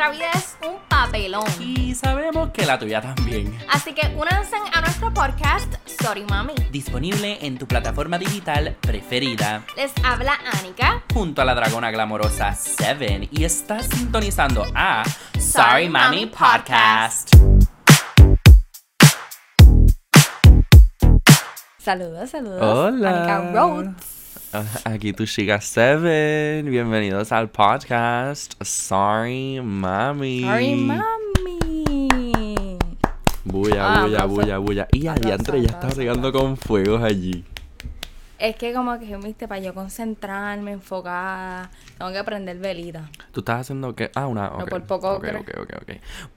[0.00, 1.44] nuestra vida es un papelón.
[1.60, 3.54] Y sabemos que la tuya también.
[3.68, 6.54] Así que únanse a nuestro podcast Sorry Mami.
[6.70, 9.62] Disponible en tu plataforma digital preferida.
[9.76, 11.02] Les habla Anika.
[11.12, 13.28] Junto a la dragona glamorosa Seven.
[13.30, 17.34] Y estás sintonizando a Sorry Sorry Mami Mami Podcast.
[21.78, 22.62] Saludos, saludos.
[22.62, 23.10] Hola.
[23.10, 24.19] Anika Rhodes.
[24.52, 26.68] Ah, Aquí tu chica Seven.
[26.70, 30.40] Bienvenidos al podcast Sorry Mami.
[30.42, 31.08] Sorry Mami.
[33.44, 34.34] Bulla, Ah, bulla, aplauso.
[34.34, 34.88] bulla, bulla.
[34.92, 37.44] Y Aplauso, adiantre ya está regando con fuegos allí.
[38.40, 43.10] Es que como que, viste, para yo concentrarme, enfocada, tengo que prender velita.
[43.32, 44.10] ¿Tú estás haciendo qué?
[44.14, 44.48] Ah, una.
[44.48, 45.40] No, por poco Ok, creo.
[45.42, 45.90] ok, ok, ok.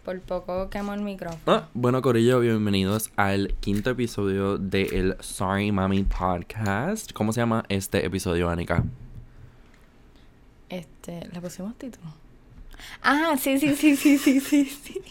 [0.04, 1.40] Por poco quemo el micrófono.
[1.48, 7.14] Ah, bueno, Corillo, bienvenidos al quinto episodio del Sorry Mami Podcast.
[7.14, 8.84] ¿Cómo se llama este episodio, Anika?
[10.68, 12.14] Este, ¿le pusimos título?
[13.02, 15.02] Ah, sí, sí, sí, sí, sí, sí, sí.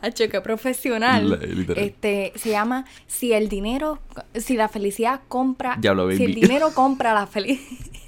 [0.00, 1.30] Hacho, qué profesional.
[1.30, 1.74] La-.
[1.74, 3.98] Este, se llama Si el dinero,
[4.34, 6.40] si la felicidad compra, Diablo, si el baby.
[6.42, 7.66] dinero compra la felicidad.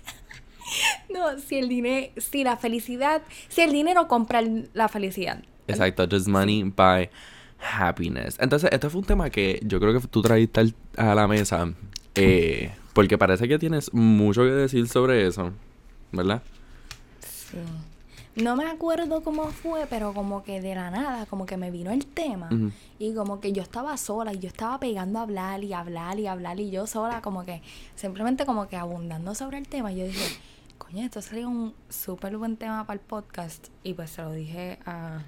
[1.13, 4.41] No, si el dinero, si la felicidad, si el dinero compra
[4.73, 5.43] la felicidad.
[5.67, 7.11] Exacto, Just Money by
[7.77, 8.37] Happiness.
[8.39, 11.73] Entonces, este fue un tema que yo creo que tú trajiste a la mesa.
[12.15, 15.53] eh, porque parece que tienes mucho que decir sobre eso,
[16.13, 16.41] ¿verdad?
[17.21, 17.59] Sí.
[18.37, 21.91] No me acuerdo cómo fue, pero como que de la nada, como que me vino
[21.91, 22.49] el tema.
[22.99, 26.27] Y como que yo estaba sola y yo estaba pegando a hablar y hablar y
[26.27, 27.61] hablar y yo sola como que
[27.97, 29.93] simplemente como que abundando sobre el tema.
[29.93, 30.39] Y yo dije,
[30.79, 33.67] coño, esto sería un súper buen tema para el podcast.
[33.83, 35.23] Y pues se lo dije a,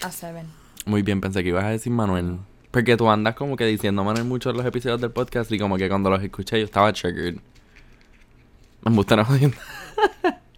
[0.00, 0.46] a Seven.
[0.86, 2.38] Muy bien, pensé que ibas a decir Manuel.
[2.70, 5.76] Porque tú andas como que diciendo Manuel mucho en los episodios del podcast y como
[5.76, 7.36] que cuando los escuché yo estaba triggered.
[8.82, 9.16] Me gusta.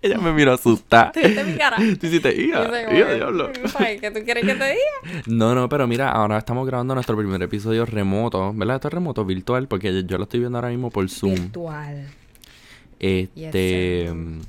[0.04, 1.12] Ella me miró asustada.
[1.12, 1.78] ¿Te viste mi cara?
[1.78, 2.62] Tú hiciste, Y ¡ia!
[2.62, 3.50] dice, ¡ia, "Oye, diablo!
[4.00, 5.22] ¿Qué tú quieres que te diga?
[5.26, 8.76] No, no, pero mira, ahora estamos grabando nuestro primer episodio remoto, ¿verdad?
[8.76, 11.34] Esto es remoto, virtual, porque yo, lo estoy viendo ahora mismo por Zoom.
[11.34, 12.06] Virtual.
[13.00, 14.10] Este.
[14.10, 14.40] sir.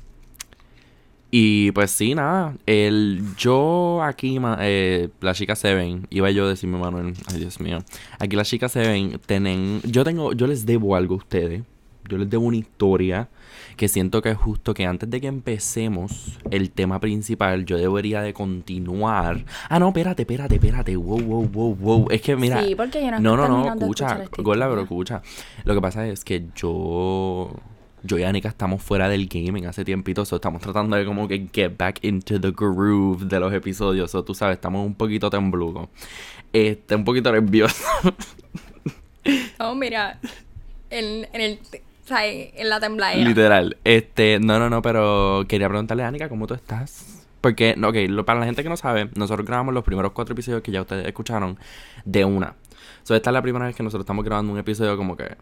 [1.30, 2.54] y pues sí, nada.
[2.66, 7.78] El, yo aquí, eh, la chica Seven, iba yo a decirme Manuel, ay Dios mío.
[8.18, 9.80] Aquí la chica Seven, tienen.
[9.84, 11.62] Yo tengo, yo les debo algo a ustedes.
[12.10, 13.30] Yo les debo una historia
[13.76, 18.22] que siento que es justo que antes de que empecemos el tema principal, yo debería
[18.22, 19.44] de continuar.
[19.68, 20.96] Ah, no, espérate, espérate, espérate.
[20.96, 22.06] Wow, wow, wow, wow.
[22.10, 22.62] Es que mira.
[22.62, 25.22] Sí, porque yo no No, no, no, escucha, esta Gorla, pero escucha.
[25.64, 27.54] Lo que pasa es que yo.
[28.02, 31.48] Yo y Anika estamos fuera del gaming hace tiempito, so estamos tratando de como que
[31.52, 34.10] get back into the groove de los episodios.
[34.12, 35.88] So, tú sabes, estamos un poquito tembluco.
[36.52, 37.84] Este, un poquito nervioso.
[39.58, 40.20] No, mira,
[40.90, 41.58] en, en el,
[42.06, 43.28] o sea, en la tembladera.
[43.28, 43.76] Literal.
[43.84, 47.24] Este, no, no, no, pero quería preguntarle a Anika cómo tú estás.
[47.40, 50.62] Porque, ok, lo- para la gente que no sabe, nosotros grabamos los primeros cuatro episodios
[50.62, 51.58] que ya ustedes escucharon
[52.04, 52.54] de una.
[53.02, 55.36] So, esta es la primera vez que nosotros estamos grabando un episodio como que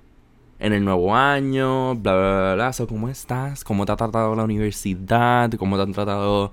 [0.58, 2.72] en el nuevo año, bla, bla, bla, bla.
[2.72, 3.62] So, ¿cómo estás?
[3.64, 5.50] ¿Cómo te ha tratado la universidad?
[5.58, 6.52] ¿Cómo te han tratado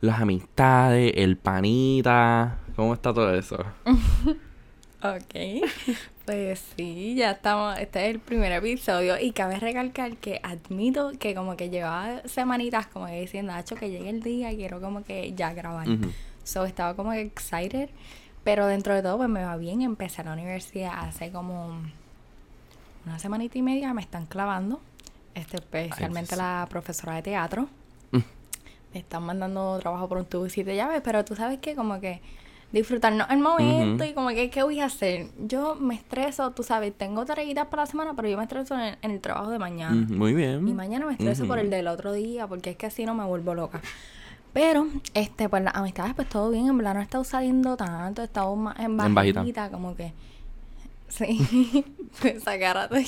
[0.00, 1.12] las amistades?
[1.16, 2.58] ¿El panita?
[2.76, 3.58] ¿Cómo está todo eso?
[5.02, 5.34] Ok,
[6.26, 11.36] pues sí, ya estamos, este es el primer episodio y cabe recalcar que admito que
[11.36, 15.04] como que llevaba semanitas como que diciendo, Hacho, que llegue el día y quiero como
[15.04, 15.88] que ya grabar.
[15.88, 16.10] Ujú.
[16.42, 17.90] So estaba como que excited,
[18.42, 21.80] pero dentro de todo pues me va bien, empecé la universidad hace como
[23.06, 24.80] una semanita y media, me están clavando,
[25.36, 27.68] este, especialmente la profesora de teatro.
[28.10, 28.18] Mm.
[28.94, 32.00] Me están mandando trabajo por un tubo y siete llaves, pero tú sabes que como
[32.00, 32.20] que
[32.76, 35.28] disfrutarnos el momento y como que, ¿qué voy a hacer?
[35.38, 38.96] Yo me estreso, tú sabes, tengo tareitas para la semana, pero yo me estreso en,
[39.02, 40.06] en el trabajo de mañana.
[40.08, 40.66] Muy bien.
[40.68, 43.24] Y mañana me estreso por el del otro día, porque es que así no me
[43.24, 43.80] vuelvo loca.
[44.52, 48.22] Pero, este, pues las amistades, pues todo bien, en verdad no he estado saliendo tanto,
[48.22, 49.40] he estado más en En bajita.
[49.40, 50.14] bajita, como que.
[51.08, 51.84] Sí,
[52.20, 53.06] pues esa cara tuya.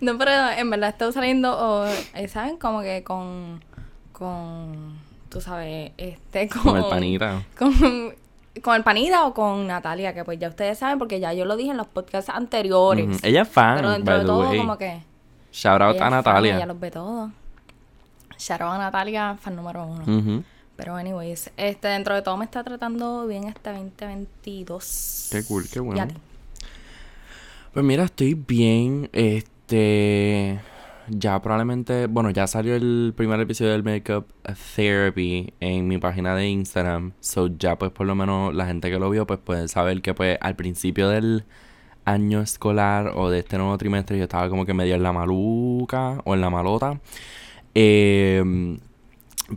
[0.00, 2.58] No, pero en verdad he estado saliendo, o, eh, ¿saben?
[2.58, 3.60] Como que con.
[4.12, 4.98] Con.
[5.28, 6.62] Tú sabes, este, con.
[6.62, 7.42] Con el panita.
[7.58, 8.14] Con,
[8.62, 11.56] con el panita o con Natalia, que pues ya ustedes saben, porque ya yo lo
[11.56, 13.22] dije en los podcasts anteriores.
[13.22, 14.58] Ella es fan, Pero dentro by de the todo, way.
[14.58, 15.02] como que.
[15.52, 16.56] Shout out ella a fan, Natalia.
[16.56, 17.30] ella los ve todos.
[18.38, 20.44] Shout out a Natalia, fan número uno.
[20.76, 25.28] Pero, anyways, este, dentro de todo me está tratando bien este 2022.
[25.30, 26.06] Qué cool, qué ¿Y a bueno.
[27.74, 29.10] Pues mira, estoy bien.
[29.12, 30.58] Este.
[31.12, 32.06] Ya probablemente.
[32.06, 34.28] Bueno, ya salió el primer episodio del Makeup
[34.76, 37.14] Therapy en mi página de Instagram.
[37.18, 40.14] So ya, pues por lo menos la gente que lo vio, pues puede saber que,
[40.14, 41.46] pues al principio del
[42.04, 46.20] año escolar o de este nuevo trimestre, yo estaba como que medio en la maluca
[46.24, 47.00] o en la malota.
[47.74, 48.78] Eh,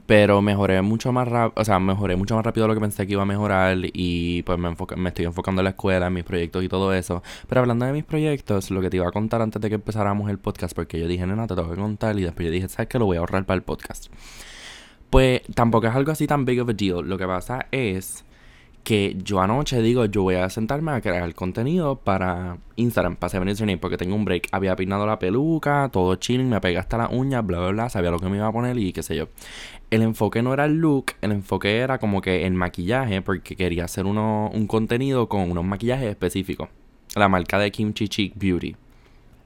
[0.06, 3.06] Pero mejoré mucho más rápido, o sea, mejoré mucho más rápido de lo que pensé
[3.06, 6.24] que iba a mejorar y pues me, me estoy enfocando en la escuela, en mis
[6.24, 7.22] proyectos y todo eso.
[7.48, 10.30] Pero hablando de mis proyectos, lo que te iba a contar antes de que empezáramos
[10.30, 12.90] el podcast, porque yo dije, nena, te tengo que contar y después yo dije, ¿sabes
[12.90, 12.98] qué?
[13.00, 14.08] Lo voy a ahorrar para el podcast.
[15.10, 17.08] Pues tampoco es algo así tan big of a deal.
[17.08, 18.26] Lo que pasa es
[18.84, 23.56] que yo anoche digo, yo voy a sentarme a crear contenido para Instagram, para Seven
[23.60, 24.50] Name, porque tengo un break.
[24.52, 28.12] Había peinado la peluca, todo chilling, me pegué hasta las uñas, bla, bla, bla, sabía
[28.12, 29.28] lo que me iba a poner y qué sé yo.
[29.94, 33.86] El enfoque no era el look, el enfoque era como que el maquillaje, porque quería
[33.86, 36.70] hacer uno, un contenido con unos maquillajes específicos.
[37.14, 38.76] La marca de Kimchi Chic Beauty.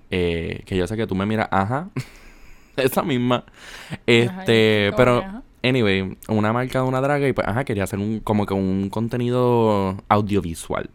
[0.09, 1.89] Eh, que yo sé que tú me miras, ajá,
[2.77, 3.44] esa misma.
[4.05, 5.44] Este, pero ajá.
[5.63, 8.89] Anyway, una marca de una draga y pues, ajá, quería hacer un, como que un
[8.89, 10.89] contenido audiovisual.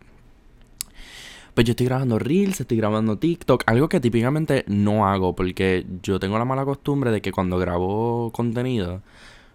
[1.53, 6.19] Pues yo estoy grabando Reels, estoy grabando TikTok, algo que típicamente no hago porque yo
[6.19, 9.03] tengo la mala costumbre de que cuando grabo contenido,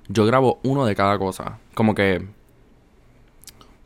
[0.09, 1.59] yo grabo uno de cada cosa.
[1.73, 2.27] Como que,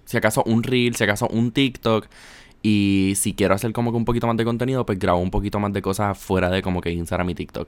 [0.06, 2.08] si acaso un Reel, si acaso un TikTok.
[2.64, 5.60] Y si quiero hacer como que un poquito más de contenido, pues grabo un poquito
[5.60, 7.68] más de cosas fuera de como que Instagram y TikTok.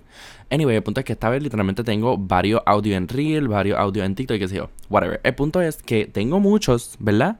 [0.51, 4.05] Anyway, el punto es que esta vez literalmente tengo varios audios en Reel, varios audios
[4.05, 4.69] en TikTok y qué sé yo.
[4.91, 5.19] Whatever.
[5.23, 7.39] El punto es que tengo muchos, ¿verdad?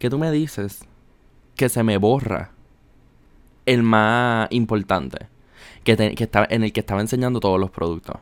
[0.00, 0.80] Que tú me dices
[1.54, 2.50] que se me borra
[3.66, 5.28] el más importante.
[5.84, 8.16] Que, te- en el que estaba enseñando todos los productos.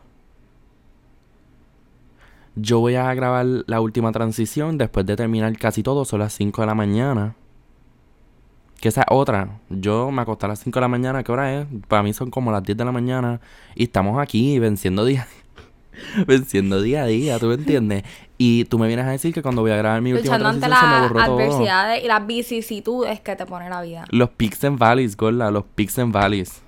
[2.60, 6.05] Yo voy a grabar la última transición después de terminar casi todo.
[6.05, 7.34] Son las 5 de la mañana.
[8.81, 9.60] Que esa es otra.
[9.70, 11.22] Yo me acosté a las 5 de la mañana.
[11.22, 11.66] ¿Qué hora es?
[11.87, 13.40] Para mí son como las 10 de la mañana.
[13.75, 15.26] Y estamos aquí venciendo día.
[16.26, 18.05] venciendo día a día, ¿tú me entiendes?
[18.38, 20.66] Y tú me vienes a decir que cuando voy a grabar mi última Luchando ante
[20.66, 21.38] transición se me las borró todo.
[21.38, 24.04] adversidades y las vicisitudes que te pone la vida.
[24.11, 25.50] Los peaks and valleys, gorda.
[25.50, 26.62] Los peaks and valleys.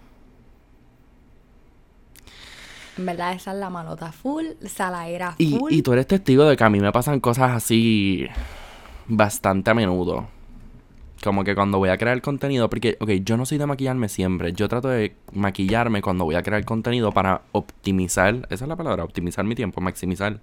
[3.01, 5.73] En verdad, esa es la malota full, saladera Y, full.
[5.73, 8.27] y tú eres testigo de que a mí me pasan cosas así
[9.09, 10.29] bastante a menudo.
[11.25, 14.53] Como que cuando voy a crear contenido, porque, ok, yo no soy de maquillarme siempre.
[14.53, 19.03] Yo trato de maquillarme cuando voy a crear contenido para optimizar, esa es la palabra,
[19.03, 20.39] optimizar mi tiempo, maximizar.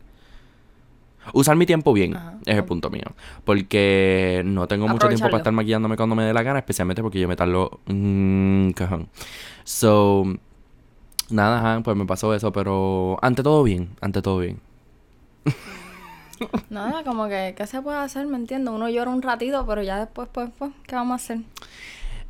[1.34, 2.38] Usar mi tiempo bien, Ajá.
[2.46, 3.04] es el punto mío.
[3.44, 7.20] Porque no tengo mucho tiempo para estar maquillándome cuando me dé la gana, especialmente porque
[7.20, 9.10] yo me tardo un cajón.
[9.64, 10.24] So,
[11.30, 14.60] nada, ajá, pues me pasó eso, pero ante todo bien, ante todo bien.
[16.70, 18.28] Nada, como que, ¿qué se puede hacer?
[18.28, 18.72] ¿Me entiendo?
[18.74, 21.40] Uno llora un ratito, pero ya después, pues, pues, ¿qué vamos a hacer?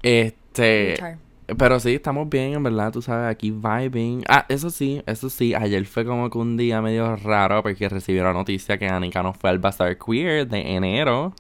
[0.02, 1.18] Este, Luchar.
[1.58, 4.24] pero sí, estamos bien, en verdad, tú sabes, aquí vibing.
[4.30, 8.20] Ah, eso sí, eso sí, ayer fue como que un día medio raro porque recibí
[8.20, 11.34] la noticia que Anika no fue al Bazar Queer de enero.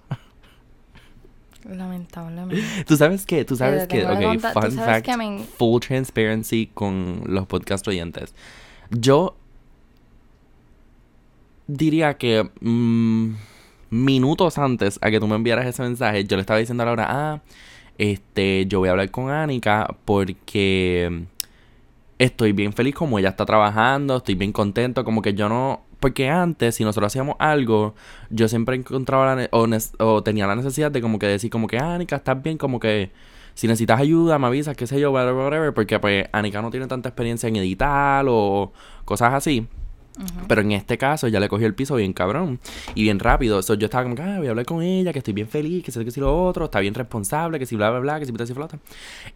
[1.69, 2.63] Lamentablemente.
[2.85, 6.69] Tú sabes que, tú sabes que, ok, tú fun sabes fact, que me- full transparency
[6.73, 8.33] con los podcast oyentes.
[8.91, 9.35] Yo
[11.67, 13.33] diría que mm,
[13.89, 17.07] minutos antes a que tú me enviaras ese mensaje, yo le estaba diciendo a Laura,
[17.09, 17.41] ah,
[17.97, 21.25] este, yo voy a hablar con Anika porque
[22.19, 25.81] estoy bien feliz como ella está trabajando, estoy bien contento, como que yo no...
[25.99, 27.95] Porque antes, si nosotros hacíamos algo,
[28.29, 29.67] yo siempre encontraba la o,
[29.99, 32.79] o tenía la necesidad de como que decir como que, "Ah, Anika, estás bien, como
[32.79, 33.11] que
[33.55, 36.87] si necesitas ayuda, me avisas, qué sé yo, whatever, whatever", porque pues Anika no tiene
[36.87, 38.71] tanta experiencia en editar o
[39.06, 39.68] cosas así.
[40.47, 42.59] Pero en este caso ya le cogió el piso bien cabrón
[42.95, 43.61] y bien rápido.
[43.61, 45.83] So, yo estaba como que, ah, voy a hablar con ella, que estoy bien feliz,
[45.83, 48.25] que sé que si lo otro, está bien responsable, que si bla, bla, bla, que
[48.25, 48.80] si puta, si flota.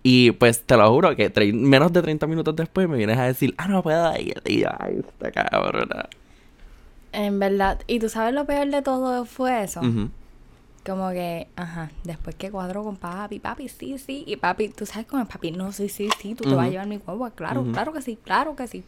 [0.02, 3.54] Y pues te lo juro que menos de 30 minutos después me vienes a decir,
[3.58, 4.42] ah, no puedo ir.
[4.46, 6.10] Y yo, ay, esta cabrona.
[7.14, 9.82] En verdad, y tú sabes lo peor de todo fue eso.
[10.86, 15.06] Como que, ajá, después que cuadro con papi, papi, sí, sí, y papi, tú sabes
[15.06, 17.66] cómo es papi, no, sí, sí, sí, tú te vas a llevar mi guagua, claro,
[17.72, 18.84] claro que sí, claro que sí.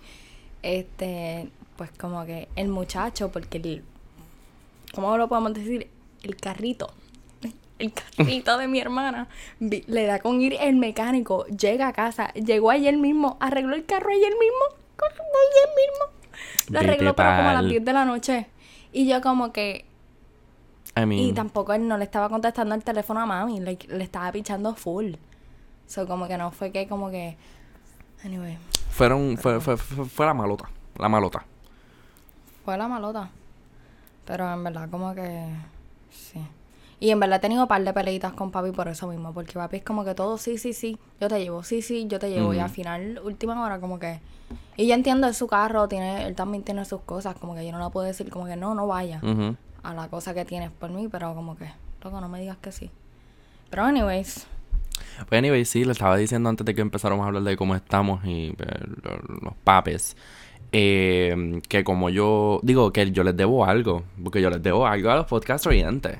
[0.64, 3.84] Este, pues como que el muchacho, porque el,
[4.96, 5.90] ¿cómo lo podemos decir?
[6.24, 6.90] El carrito,
[7.78, 9.28] el carrito de mi hermana,
[9.60, 14.10] le da con ir el mecánico, llega a casa, llegó ayer mismo, arregló el carro
[14.10, 16.23] ayer mismo, ayer mismo,
[16.70, 18.48] lo Vete arregló pero como a las pa'l- 10 de la noche.
[18.92, 19.86] Y yo como que,
[20.96, 24.04] I mean, y tampoco él no le estaba contestando el teléfono a mami, le, le
[24.04, 25.14] estaba pichando full.
[25.88, 27.36] So, como que no fue que, como que.
[28.24, 28.58] Anyway,
[28.92, 30.70] fueron, fue, fue, fue, fue la malota.
[30.98, 31.44] La malota.
[32.64, 33.30] fue la malota.
[34.26, 35.46] Pero en verdad, como que.
[36.12, 36.40] Sí.
[37.04, 39.34] Y en verdad he tenido un par de peleitas con papi por eso mismo.
[39.34, 42.18] Porque papi es como que todo, sí, sí, sí, yo te llevo, sí, sí, yo
[42.18, 42.54] te llevo.
[42.54, 44.22] Y al final, última hora, como que.
[44.78, 47.36] Y yo entiendo, es su carro, tiene, él también tiene sus cosas.
[47.36, 49.20] Como que yo no le puedo decir, como que no, no vaya.
[49.22, 49.58] Ujú.
[49.84, 51.66] a la cosa que tienes por mí, pero como que,
[52.02, 52.90] loco, no me digas que sí.
[53.70, 54.48] Pero anyways,
[55.28, 58.24] Pues anyway, sí, le estaba diciendo antes de que empezáramos a hablar de cómo estamos
[58.24, 58.56] y
[59.04, 60.16] lo- los papes.
[60.72, 65.12] eh, que como yo digo que yo les debo algo, porque yo les debo algo
[65.12, 66.18] a los podcast oyentes.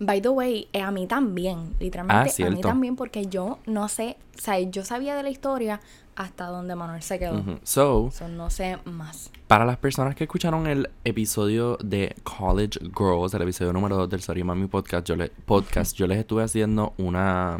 [0.00, 3.88] By the way, eh, a mí también, Ah, literalmente a mí también, porque yo no
[3.88, 5.80] sé, o sea, yo sabía de la historia
[6.16, 7.38] hasta donde Manuel se quedó.
[7.38, 7.58] Ujú.
[7.62, 9.30] So, So, no sé más.
[9.46, 14.20] para las personas que escucharon el episodio de College Girls, el episodio número 2 del
[14.22, 17.58] Sorry Mami Podcast, yo, le, podcast, yo les estuve haciendo una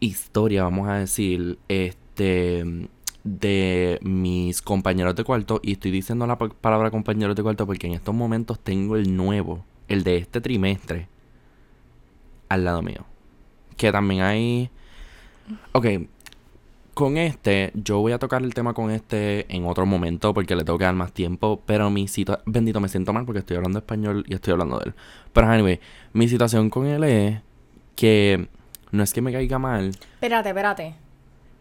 [0.00, 2.88] historia, vamos a decir, este
[3.24, 7.86] de mis compañeros de cuarto y estoy diciendo la pa- palabra compañeros de cuarto porque
[7.88, 11.08] en estos momentos tengo el nuevo, el de este trimestre
[12.48, 13.04] al lado mío.
[13.76, 14.70] Que también hay
[15.72, 15.86] Ok,
[16.94, 20.64] con este, yo voy a tocar el tema con este en otro momento porque le
[20.64, 21.62] tengo que dar más tiempo.
[21.64, 22.44] Pero mi situación.
[22.46, 24.94] Bendito, me siento mal porque estoy hablando español y estoy hablando de él.
[25.32, 25.80] Pero anyway,
[26.12, 27.40] mi situación con él es
[27.94, 28.48] que
[28.90, 29.90] no es que me caiga mal.
[29.90, 30.94] Espérate, espérate.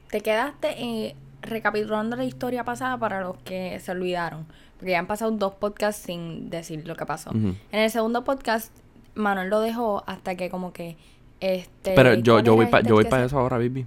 [0.10, 4.46] Te quedaste eh, recapitulando la historia pasada para los que se olvidaron.
[4.78, 7.32] Porque ya han pasado dos podcasts sin decir lo que pasó.
[7.32, 8.72] En el segundo podcast,
[9.16, 10.98] Manuel lo dejó hasta que como que...
[11.40, 13.86] Este, Pero yo, ¿cuál yo voy este yo voy para eso ahora, baby.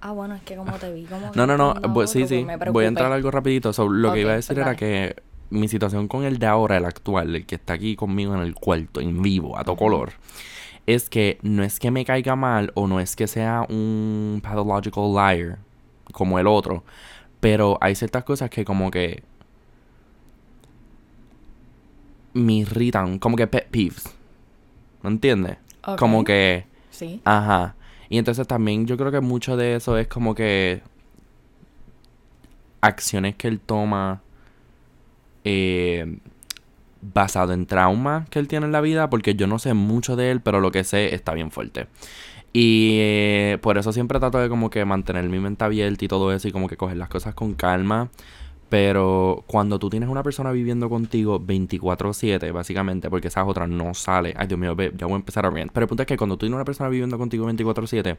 [0.00, 1.30] Ah, bueno, es que como te vi, como...
[1.34, 1.68] No, no, no.
[1.68, 2.46] buscando pues, sí, sí.
[2.72, 3.72] Voy a entrar algo rapidito.
[3.72, 5.16] So, lo que iba a decir pues era que
[5.50, 8.54] mi situación con el de ahora, el actual, el que está aquí conmigo en el
[8.54, 10.12] cuarto, en vivo, a todo color,
[10.86, 15.12] es que no es que me caiga mal o no es que sea un pathological
[15.12, 15.58] liar
[16.12, 16.84] como el otro,
[17.40, 19.22] pero hay ciertas cosas que como que
[22.34, 24.04] me irritan, como que pet peeves.
[25.02, 25.58] ¿Me entiendes?
[25.98, 26.66] Como que...
[26.90, 27.20] Sí.
[27.24, 27.74] Ajá.
[28.08, 30.82] Y entonces también yo creo que mucho de eso es como que
[32.80, 34.20] acciones que él toma
[35.44, 36.18] eh,
[37.00, 40.30] basado en trauma que él tiene en la vida, porque yo no sé mucho de
[40.30, 41.86] él, pero lo que sé está bien fuerte.
[42.52, 46.32] Y eh, por eso siempre trato de como que mantener mi mente abierta y todo
[46.32, 48.10] eso y como que coger las cosas con calma.
[48.72, 54.32] Pero cuando tú tienes una persona viviendo contigo 24/7, básicamente, porque esas otras no sale.
[54.34, 55.70] Ay, Dios mío, ya voy a empezar a rant.
[55.74, 58.16] Pero el punto es que cuando tú tienes una persona viviendo contigo 24/7,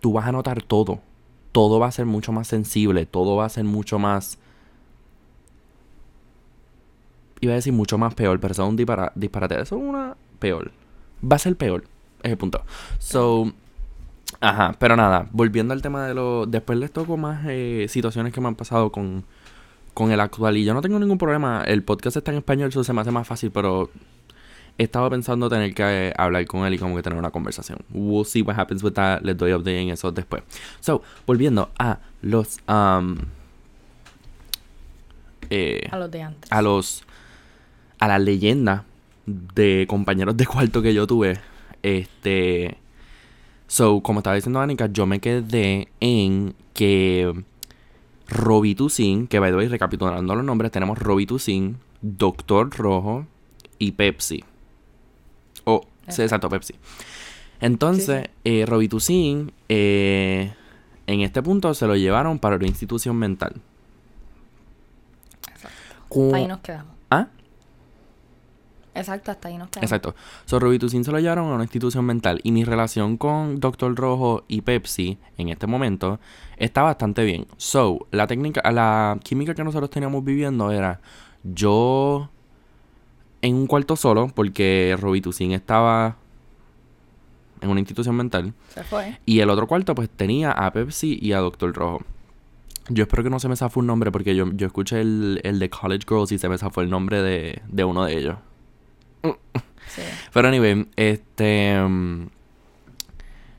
[0.00, 0.98] tú vas a notar todo.
[1.52, 4.38] Todo va a ser mucho más sensible, todo va a ser mucho más...
[7.40, 9.60] Iba a decir mucho más peor, pero eso es un dispara- disparate.
[9.60, 10.72] Eso es una peor.
[11.22, 11.84] Va a ser peor.
[12.24, 12.64] Es el punto.
[12.98, 13.52] So...
[14.40, 16.44] Ajá, pero nada, volviendo al tema de lo...
[16.44, 19.24] Después les toco más eh, situaciones que me han pasado con,
[19.94, 20.56] con el actual.
[20.56, 21.62] Y yo no tengo ningún problema.
[21.66, 23.90] El podcast está en español, eso se me hace más fácil, pero
[24.76, 27.78] he estado pensando tener que eh, hablar con él y como que tener una conversación.
[27.92, 29.22] We'll see what happens with that.
[29.22, 30.42] Les doy update en eso después.
[30.80, 32.58] So, volviendo a los...
[32.68, 33.16] um,
[35.50, 36.50] eh, A los de antes.
[36.50, 37.04] a los
[38.00, 38.84] a la leyenda
[39.26, 41.38] de compañeros de cuarto que yo tuve
[41.82, 42.76] este
[43.66, 47.44] so como estaba diciendo Anika yo me quedé en que
[48.34, 53.26] Robitussin que by the way recapitulando los nombres tenemos Robitussin Doctor Rojo
[53.78, 54.44] y Pepsi.
[55.64, 56.22] Oh sí, Exacto.
[56.22, 56.74] exacto Pepsi.
[57.60, 60.52] Entonces eh, Robitussin eh,
[61.06, 63.54] en este punto se lo llevaron para una institución mental.
[66.08, 66.93] Cu- Ahí nos quedamos.
[68.94, 69.84] Exacto, hasta ahí nos quedamos.
[69.90, 70.14] Exacto.
[70.44, 72.40] So, Robitussin se lo llevaron a una institución mental.
[72.42, 76.20] Y mi relación con Doctor Rojo y Pepsi en este momento
[76.56, 77.46] está bastante bien.
[77.56, 81.00] So, la técnica, la química que nosotros teníamos viviendo era
[81.42, 82.30] yo
[83.42, 86.16] en un cuarto solo, porque Robitussin estaba
[87.60, 88.54] en una institución mental.
[88.68, 89.18] Se fue.
[89.26, 92.02] Y el otro cuarto, pues tenía a Pepsi y a Doctor Rojo.
[92.88, 95.58] Yo espero que no se me zafó un nombre, porque yo, yo escuché el, el
[95.58, 98.36] de College Girls y se me zafó el nombre de, de uno de ellos.
[99.86, 100.02] Sí.
[100.32, 101.80] Pero anyway, este...
[101.80, 102.26] mm,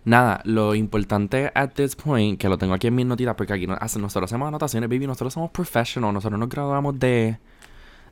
[0.05, 3.67] nada, lo importante at this point, que lo tengo aquí en mis notitas, porque aquí
[3.67, 7.37] nosotros hacemos anotaciones, baby, nosotros somos professionals, nosotros nos graduamos de,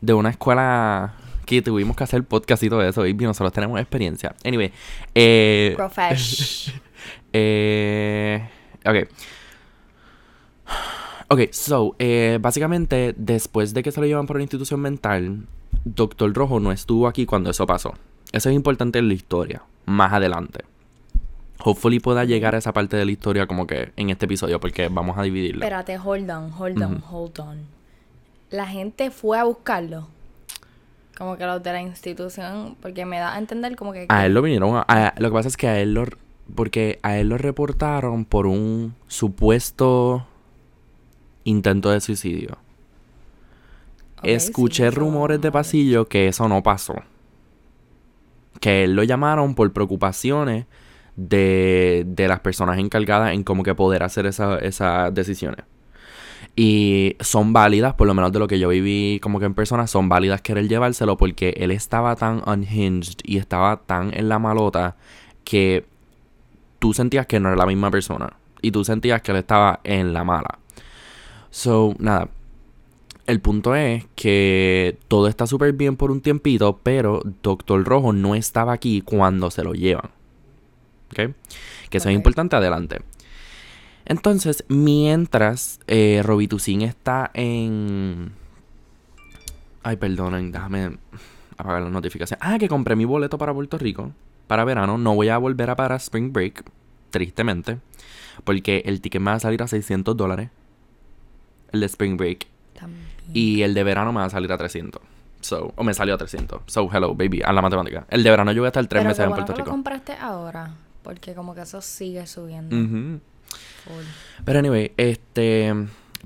[0.02, 1.14] de una escuela
[1.46, 4.36] que tuvimos que hacer podcast y todo eso, baby, nosotros tenemos experiencia.
[4.44, 4.72] Anyway,
[5.16, 5.74] eh...
[5.78, 6.74] Profesh.
[7.36, 8.48] Eh,
[8.86, 9.10] ok.
[11.30, 15.48] Ok, so, eh, básicamente, después de que se lo llevan por una institución mental,
[15.86, 17.94] Doctor Rojo no estuvo aquí cuando eso pasó.
[18.32, 20.62] Eso es importante en la historia, más adelante.
[21.64, 24.90] Hopefully pueda llegar a esa parte de la historia como que en este episodio, porque
[24.90, 25.66] vamos a dividirla.
[25.66, 27.58] Espérate, hold on, hold on, hold on.
[28.50, 30.08] La gente fue a buscarlo.
[31.18, 34.08] Como que los de la institución, porque me da a entender como que...
[34.10, 36.06] A él lo vinieron a, a- Lo que pasa es que a él lo...
[36.56, 40.26] Porque a él lo reportaron por un supuesto
[41.46, 42.58] intento de suicidio.
[44.24, 46.96] Escuché sí, rumores de pasillo que eso no pasó.
[48.60, 50.66] que él lo llamaron por preocupaciones
[51.18, 55.66] de, de las personas encargadas en como que poder hacer esa- esas decisiones.
[56.56, 59.88] Y son válidas, por lo menos de lo que yo viví como que en persona,
[59.88, 64.96] son válidas querer llevárselo porque él estaba tan unhinged y estaba tan en la malota
[65.44, 65.86] que
[66.80, 68.34] tú sentías que no era la misma persona.
[68.62, 70.60] Y tú sentías que él estaba en la mala.
[71.50, 72.30] So, nada.
[73.26, 78.36] El punto es que todo está súper bien por un tiempito, pero Doctor Rojo no
[78.36, 80.12] estaba aquí cuando se lo llevan.
[81.12, 81.34] ¿Ok?
[81.90, 83.02] Que eso es importante adelante.
[84.06, 88.34] Entonces, mientras eh, Robitussin está en...
[89.84, 90.98] Ay, perdonen, déjame
[91.58, 92.46] apagar las notificaciones.
[92.46, 94.12] Ah, que compré mi boleto para Puerto Rico
[94.48, 94.98] para verano.
[94.98, 96.64] No voy a volver a para Spring Break,
[97.10, 97.80] tristemente,
[98.44, 100.50] porque el ticket me va a salir a 600 dólares.
[101.72, 102.48] El de Spring Break.
[103.34, 105.02] Y el de verano me va a salir a 300.
[105.42, 106.62] So, o me salió a 300.
[106.68, 108.06] So, hello, baby, a la matemática.
[108.10, 109.66] El de verano yo voy a estar tres Pero meses en bueno Puerto que lo
[109.66, 109.72] Rico.
[109.72, 110.74] compraste ahora,
[111.04, 112.76] porque como que eso sigue subiendo.
[112.76, 113.20] Ujú.
[113.84, 114.04] full.
[114.46, 115.74] Pero anyway, este.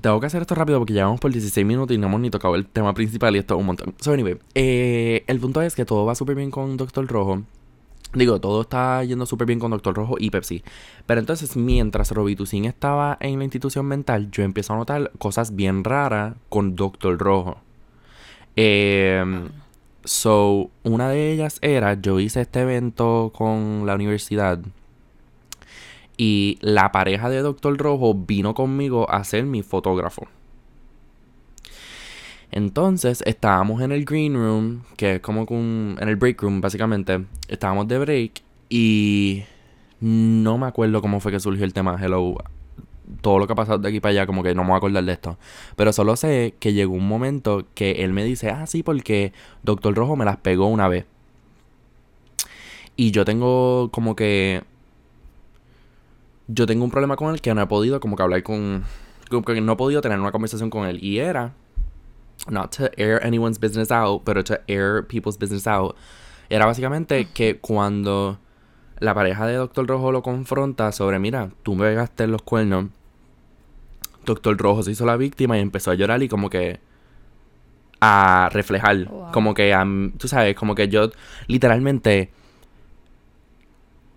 [0.00, 2.30] Tengo que hacer esto rápido porque ya vamos por 16 minutos y no hemos ni
[2.30, 3.94] tocado el tema principal y esto es un montón.
[4.00, 7.42] So, anyway, eh, el punto es que todo va súper bien con Doctor Rojo.
[8.14, 10.62] Digo, todo está yendo súper bien con Doctor Rojo y Pepsi.
[11.06, 15.84] Pero entonces, mientras Robitussin estaba en la institución mental, yo empiezo a notar cosas bien
[15.84, 17.58] raras con Doctor Rojo.
[18.56, 19.22] Eh,
[20.04, 24.60] so, una de ellas era, yo hice este evento con la universidad.
[26.16, 30.26] Y la pareja de Doctor Rojo vino conmigo a ser mi fotógrafo.
[32.50, 37.24] Entonces estábamos en el green room, que es como un, en el break room básicamente.
[37.48, 39.44] Estábamos de break y
[40.00, 42.36] no me acuerdo cómo fue que surgió el tema Hello.
[43.22, 44.78] Todo lo que ha pasado de aquí para allá, como que no me voy a
[44.78, 45.38] acordar de esto.
[45.76, 49.94] Pero solo sé que llegó un momento que él me dice, ah, sí, porque Doctor
[49.94, 51.06] Rojo me las pegó una vez.
[52.96, 54.62] Y yo tengo como que
[56.48, 58.84] yo tengo un problema con él que no he podido como que hablar con...
[59.46, 61.02] que no he podido tener una conversación con él.
[61.02, 61.52] Y era,
[62.48, 65.96] not to air anyone's business out, pero to air people's business out.
[66.48, 68.38] Era básicamente que cuando
[69.00, 72.86] la pareja de Doctor Rojo lo confronta sobre, mira, tú me pegaste en los cuernos,
[74.24, 76.80] Doctor Rojo se hizo la víctima y empezó a llorar y como que
[78.00, 79.32] a reflejar, Wow.
[79.32, 79.84] como que, a,
[80.18, 81.10] tú sabes, como que yo
[81.48, 82.30] literalmente...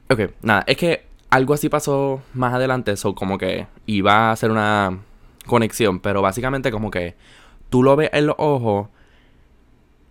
[0.09, 4.51] Ok, nada, es que algo así pasó más adelante, eso como que iba a hacer
[4.51, 4.99] una
[5.45, 7.15] conexión, pero básicamente como que
[7.71, 8.89] tú lo ves en los ojos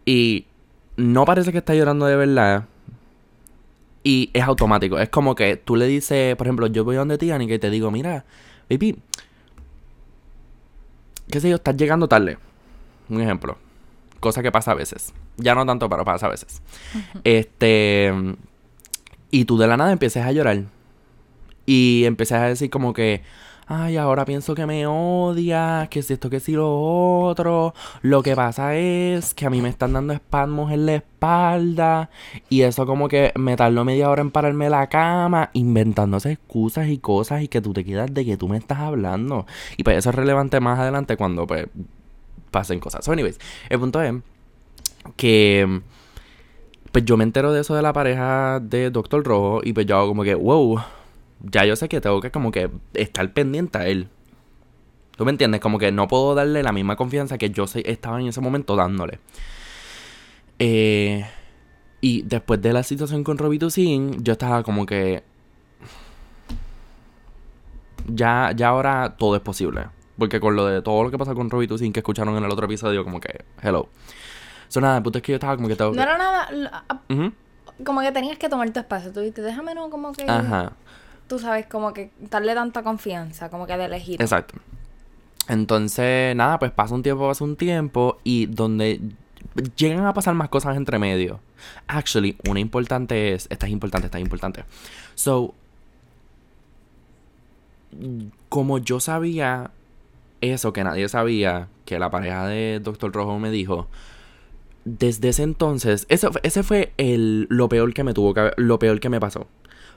[0.05, 0.46] y
[0.96, 2.64] no parece que está llorando de verdad.
[4.03, 4.99] Y es automático.
[4.99, 7.59] Es como que tú le dices, por ejemplo, yo voy a donde ti, Ani, que
[7.59, 8.25] te digo, mira,
[8.68, 8.99] baby,
[11.31, 12.38] qué sé yo, estás llegando tarde.
[13.11, 13.59] Un ejemplo.
[14.20, 15.12] Cosa que pasa a veces.
[15.37, 16.62] Ya no tanto, pero pasa a veces.
[17.25, 18.12] Este.
[19.31, 20.62] Y tú de la nada empiezas a llorar.
[21.66, 23.23] Y empiezas a decir como que,
[23.70, 27.72] ay, ahora pienso que me odias, que si esto, que si lo otro.
[28.02, 32.11] Lo que pasa es que a mí me están dando espasmos en la espalda.
[32.48, 36.98] Y eso como que me tardó media hora en pararme la cama, inventándose excusas y
[36.98, 39.46] cosas y que tú te quedas de que tú me estás hablando.
[39.76, 41.66] Y pues eso es relevante más adelante cuando pues
[42.50, 43.04] pasen cosas.
[43.04, 44.14] So, anyways, el punto es
[45.16, 45.80] que
[46.90, 49.96] pues yo me entero de eso de la pareja de Doctor Rojo y pues yo
[49.96, 50.80] hago como que, wow,
[51.42, 54.09] ya yo sé que tengo que como que estar pendiente a él.
[55.16, 55.61] ¿Tú me entiendes?
[55.61, 59.18] Como que no puedo darle la misma confianza que yo estaba en ese momento dándole.
[60.59, 61.26] Eh,
[62.00, 65.22] y después de la situación con Robitussin, yo estaba como que...
[68.07, 69.87] Ya, ya ahora todo es posible.
[70.18, 72.66] Porque con lo de todo lo que pasa con Robitussin que escucharon en el otro
[72.66, 73.88] episodio, como que, hello.
[74.68, 75.96] So nada, el punto es que yo estaba como que tengo que...
[75.96, 77.33] No era nada, Ujú.
[77.85, 79.12] como que tenías que tomar tu espacio.
[79.12, 80.72] Tú dijiste, déjame no como que, Ajá.
[81.30, 84.20] Tú sabes, como que darle tanta confianza, como que de elegir.
[84.20, 84.56] Exacto.
[85.48, 89.00] Entonces, nada, pues pasa un tiempo, pasa un tiempo y donde
[89.76, 91.38] llegan a pasar más cosas entre medio.
[91.86, 94.64] Actually, una importante es, esta es importante, esta es importante.
[95.14, 95.54] So,
[98.48, 99.70] como yo sabía
[100.40, 103.86] eso que nadie sabía, que la pareja de Doctor Rojo me dijo,
[104.84, 108.78] desde ese entonces, eso, fue- ese fue el, lo peor que me tuvo que, lo
[108.78, 109.46] peor que me pasó.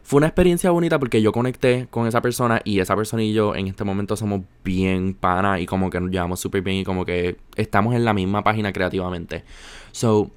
[0.03, 3.55] Fue una experiencia bonita porque yo conecté con esa persona y esa persona y yo
[3.55, 7.05] en este momento somos bien pana y como que nos llevamos súper bien y como
[7.05, 9.45] que estamos en la misma página creativamente.
[9.93, 10.29] So,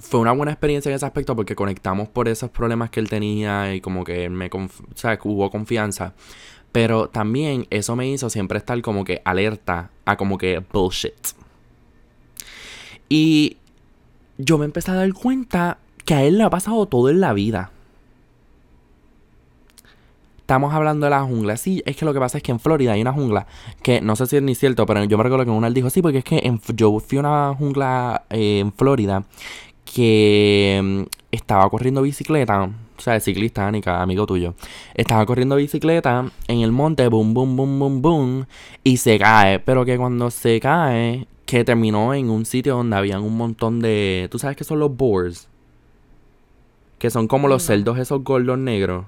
[0.00, 3.74] fue una buena experiencia en ese aspecto porque conectamos por esos problemas que él tenía
[3.74, 6.14] y como que me o sea, hubo confianza.
[6.72, 11.14] Pero también eso me hizo siempre estar como que alerta a como que bullshit.
[13.08, 13.56] Y
[14.36, 17.32] yo me empecé a dar cuenta que a él le ha pasado todo en la
[17.32, 17.70] vida.
[20.48, 21.58] Estamos hablando de la jungla.
[21.58, 23.46] Sí, es que lo que pasa es que en Florida hay una jungla
[23.82, 26.00] que no sé si es ni cierto, pero yo me recuerdo que una dijo, sí,
[26.00, 29.24] porque es que en, yo fui a una jungla eh, en Florida
[29.84, 34.54] que mm, estaba corriendo bicicleta, o sea, ciclista, Anika, amigo tuyo,
[34.94, 38.46] estaba corriendo bicicleta en el monte, boom, boom, boom, boom, boom,
[38.82, 43.22] y se cae, pero que cuando se cae, que terminó en un sitio donde habían
[43.22, 45.46] un montón de, ¿tú sabes qué son los boars?
[46.98, 49.04] Que son como los cerdos esos gordos negros.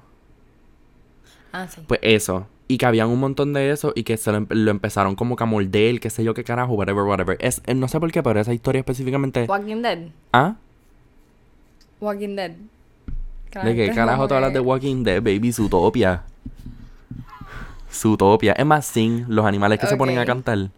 [1.53, 1.81] Ah, sí.
[1.87, 2.47] Pues eso.
[2.69, 5.43] Y que habían un montón de eso y que se lo, lo empezaron como que
[5.43, 7.37] a morder, qué sé yo qué carajo, whatever, whatever.
[7.41, 9.47] Es, eh, no sé por qué, pero esa historia específicamente...
[9.49, 9.99] Walking Dead.
[10.33, 10.55] ¿Ah?
[12.01, 12.53] Walking Dead.
[13.65, 15.53] ¿De qué carajo tú hablas de Walking Dead, baby?
[15.53, 16.23] Zootopia.
[17.93, 18.53] Zootopia.
[18.53, 20.71] Es más, sin los animales que se ponen a cantar.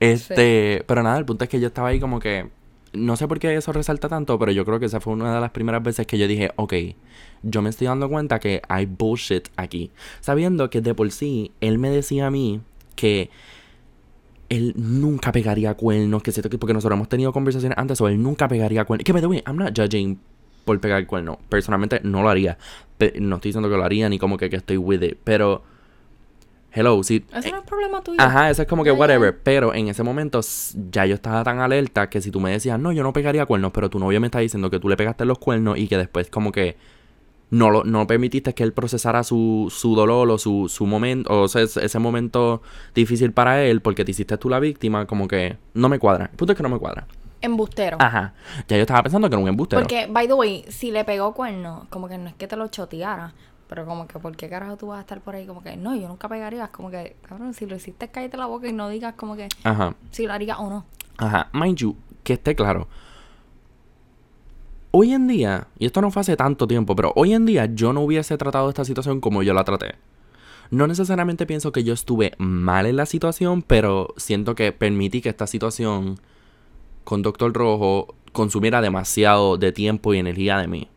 [0.00, 2.50] Este, pero nada, el punto es que yo estaba ahí como que
[2.96, 5.40] no sé por qué eso resalta tanto, pero yo creo que esa fue una de
[5.40, 6.74] las primeras veces que yo dije, ok,
[7.42, 9.90] yo me estoy dando cuenta que hay bullshit aquí.
[10.20, 12.60] Sabiendo que de por sí, él me decía a mí
[12.94, 13.30] que
[14.48, 18.22] él nunca pegaría cuernos, que siento que porque nosotros hemos tenido conversaciones antes, o él
[18.22, 19.04] nunca pegaría cuernos.
[19.04, 20.18] Que by the way, I'm not judging
[20.64, 21.38] por pegar el cuerno.
[21.48, 22.58] Personalmente no lo haría.
[23.20, 25.62] No estoy diciendo que lo haría ni como que, que estoy with it, pero
[26.76, 28.20] hello, si Eso no es problema tuyo.
[28.20, 29.36] Ajá, eso es como que whatever.
[29.42, 30.40] Pero en ese momento
[30.90, 33.72] ya yo estaba tan alerta que si tú me decías, no, yo no pegaría cuernos,
[33.72, 36.30] pero tu novio me está diciendo que tú le pegaste los cuernos y que después
[36.30, 36.76] como que
[37.48, 41.48] no lo no permitiste que él procesara su, su dolor o su, su momento, o
[41.48, 42.60] sea, ese, ese momento
[42.94, 46.26] difícil para él porque te hiciste tú la víctima, como que no me cuadra.
[46.26, 47.06] El punto es que no me cuadra.
[47.40, 47.98] Embustero.
[48.00, 48.34] Ajá.
[48.66, 49.80] Ya yo estaba pensando que era un embustero.
[49.80, 52.68] Porque, by the way, si le pegó cuerno, como que no es que te lo
[52.68, 53.34] choteara,
[53.68, 55.46] pero como que, ¿por qué carajo tú vas a estar por ahí?
[55.46, 56.64] Como que, no, yo nunca pegaría.
[56.64, 59.48] Es como que, cabrón, si lo hiciste, cállate la boca y no digas como que
[59.64, 59.94] Ajá.
[60.10, 60.84] si lo haría o no.
[61.18, 62.88] Ajá, mind you, que esté claro.
[64.90, 67.92] Hoy en día, y esto no fue hace tanto tiempo, pero hoy en día yo
[67.92, 69.96] no hubiese tratado esta situación como yo la traté.
[70.70, 75.28] No necesariamente pienso que yo estuve mal en la situación, pero siento que permití que
[75.28, 76.18] esta situación
[77.04, 80.88] con Doctor Rojo consumiera demasiado de tiempo y energía de mí.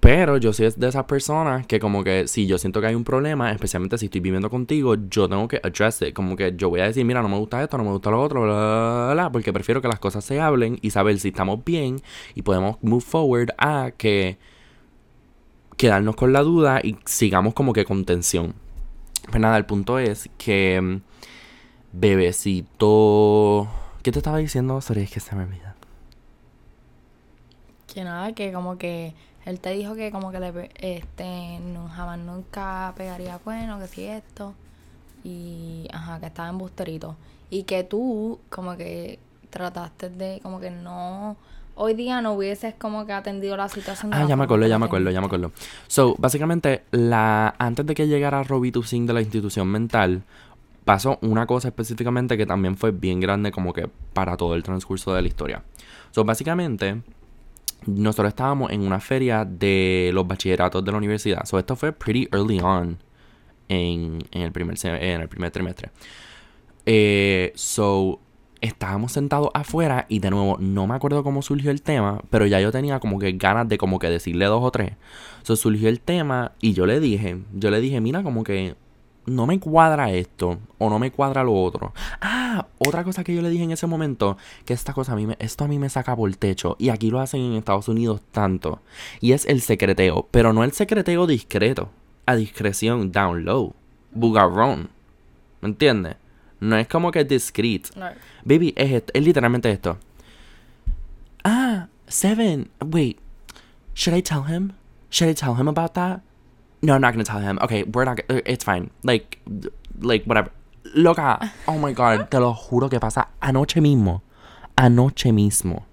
[0.00, 3.04] Pero yo soy de esas personas que como que si yo siento que hay un
[3.04, 6.14] problema, especialmente si estoy viviendo contigo, yo tengo que address it.
[6.14, 8.22] Como que yo voy a decir, mira, no me gusta esto, no me gusta lo
[8.22, 11.64] otro, bla, bla, bla, porque prefiero que las cosas se hablen y saber si estamos
[11.64, 12.00] bien
[12.34, 14.38] y podemos move forward a que
[15.76, 18.54] quedarnos con la duda y sigamos como que con tensión.
[19.30, 21.00] Pues nada, el punto es que
[21.92, 23.68] bebecito...
[24.02, 24.80] ¿Qué te estaba diciendo?
[24.80, 25.74] Sorry, es que se me olvida.
[27.92, 29.14] Que nada, que como que
[29.48, 34.04] él te dijo que como que le, este, no, jamás nunca pegaría cuerno, que si
[34.04, 34.52] esto.
[35.24, 37.16] Y, ajá, que estaba embusterito.
[37.48, 41.38] Y que tú como que trataste de, como que no,
[41.76, 44.12] hoy día no hubieses como que atendido la situación.
[44.12, 45.50] Ah, ya me acuerdo, ya me acuerdo, ya me acuerdo.
[45.86, 50.24] So, básicamente, la, antes de que llegara Robbie Singh de la institución mental,
[50.84, 55.14] pasó una cosa específicamente que también fue bien grande como que para todo el transcurso
[55.14, 55.62] de la historia.
[56.10, 57.00] So, básicamente,
[57.86, 61.44] nosotros estábamos en una feria de los bachilleratos de la universidad.
[61.44, 62.98] So, esto fue pretty early on
[63.68, 65.90] en, el, primer, en el primer trimestre.
[66.86, 68.20] Eh, so,
[68.60, 72.60] estábamos sentados afuera y de nuevo, no me acuerdo cómo surgió el tema, pero ya
[72.60, 74.92] yo tenía como que ganas de como que decirle dos o tres.
[75.42, 78.74] So, surgió el tema y yo le dije, yo le dije, mira, como que
[79.28, 81.92] no me cuadra esto o no me cuadra lo otro.
[82.20, 85.26] Ah, otra cosa que yo le dije en ese momento, que esta cosa a mí
[85.26, 87.88] me, esto a mí me saca por el techo y aquí lo hacen en Estados
[87.88, 88.80] Unidos tanto,
[89.20, 91.90] y es el secreteo, pero no el secreteo discreto,
[92.26, 93.74] a discreción, down low,
[94.12, 94.90] bugarrón,
[95.60, 96.16] ¿me entiendes?
[96.60, 97.94] No es como que discreet.
[97.94, 98.06] No.
[98.44, 99.96] Baby, es, es literalmente esto.
[101.44, 102.70] Ah, Seven.
[102.80, 103.18] Wait.
[103.94, 104.72] Should I tell him?
[105.10, 106.20] Should I tell him about that?
[106.82, 107.58] No, I'm not gonna tell him.
[107.62, 108.16] Okay, we're not.
[108.16, 108.90] Gonna, it's fine.
[109.02, 109.38] Like,
[110.00, 110.50] like whatever.
[110.94, 111.52] Loca.
[111.66, 112.28] Oh my god.
[112.30, 114.22] Te lo juro que pasa anoche mismo.
[114.76, 115.84] Anoche mismo.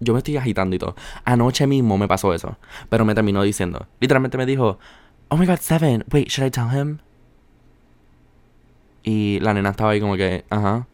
[0.00, 0.94] Yo me estoy agitando y todo.
[1.24, 2.56] Anoche mismo me pasó eso.
[2.90, 3.86] Pero me terminó diciendo.
[4.00, 4.78] Literalmente me dijo,
[5.28, 6.04] Oh my god, Seven.
[6.12, 7.00] Wait, should I tell him?
[9.02, 10.86] Y la nena estaba ahí como que, ajá.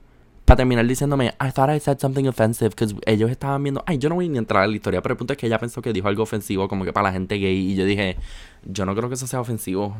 [0.44, 4.08] Para terminar diciéndome, I thought I said something offensive, because ellos estaban viendo, ay, yo
[4.08, 5.80] no voy ni a entrar a la historia, pero el punto es que ella pensó
[5.80, 8.16] que dijo algo ofensivo, como que para la gente gay, y yo dije,
[8.64, 9.96] yo no creo que eso sea ofensivo.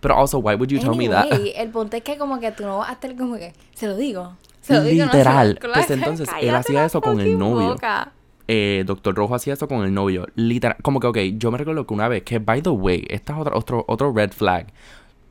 [0.00, 1.26] Pero also, why would you tell me that?
[1.32, 3.86] Anyway, el punto es que como que tú no vas a estar como que, se
[3.86, 4.36] lo digo.
[4.60, 5.58] Se lo digo, no Literal.
[5.72, 7.68] Pues entonces, él hacía eso con el novio.
[7.68, 8.12] boca.
[8.46, 10.26] eh, Doctor Rojo hacía eso con el novio.
[10.34, 13.32] Literal, como que, ok, yo me recuerdo que una vez, que by the way, esta
[13.32, 14.66] es otra, otro, otro red flag.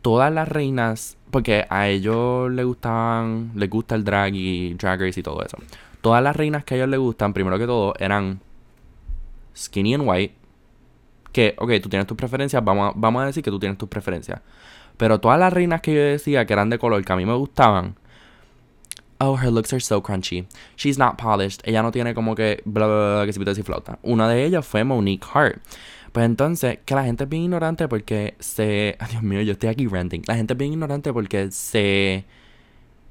[0.01, 5.19] Todas las reinas, porque a ellos les gustaban, les gusta el drag y drag race
[5.19, 5.57] y todo eso.
[6.01, 8.39] Todas las reinas que a ellos les gustan, primero que todo, eran
[9.55, 10.35] skinny and white.
[11.33, 13.89] Que, ok, tú tienes tus preferencias, vamos a, vamos a decir que tú tienes tus
[13.89, 14.39] preferencias.
[14.95, 17.33] Pero todas las reinas que yo decía que eran de color, que a mí me
[17.33, 17.95] gustaban,
[19.19, 20.45] oh, her looks are so crunchy.
[20.75, 21.61] She's not polished.
[21.63, 23.99] Ella no tiene como que bla bla bla que se y flota.
[24.03, 25.61] Una de ellas fue Monique Hart.
[26.11, 28.97] Pues entonces, que la gente es bien ignorante porque se.
[29.09, 30.21] Dios mío, yo estoy aquí ranting.
[30.27, 32.25] La gente es bien ignorante porque se.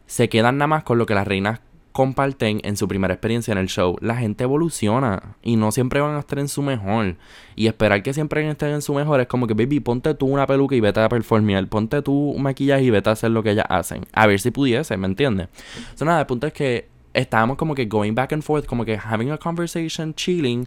[0.07, 1.61] Se quedan nada más con lo que las reinas
[1.93, 3.97] comparten en su primera experiencia en el show.
[4.01, 7.17] La gente evoluciona y no siempre van a estar en su mejor.
[7.55, 10.47] Y esperar que siempre estén en su mejor es como que, baby, ponte tú una
[10.47, 11.69] peluca y vete a performear.
[11.69, 14.07] Ponte tú un maquillaje y vete a hacer lo que ellas hacen.
[14.13, 15.49] A ver si pudiese, ¿me entiendes?
[15.95, 18.99] So, nada, el punto es que estábamos como que going back and forth, como que
[18.99, 20.67] having a conversation, chilling.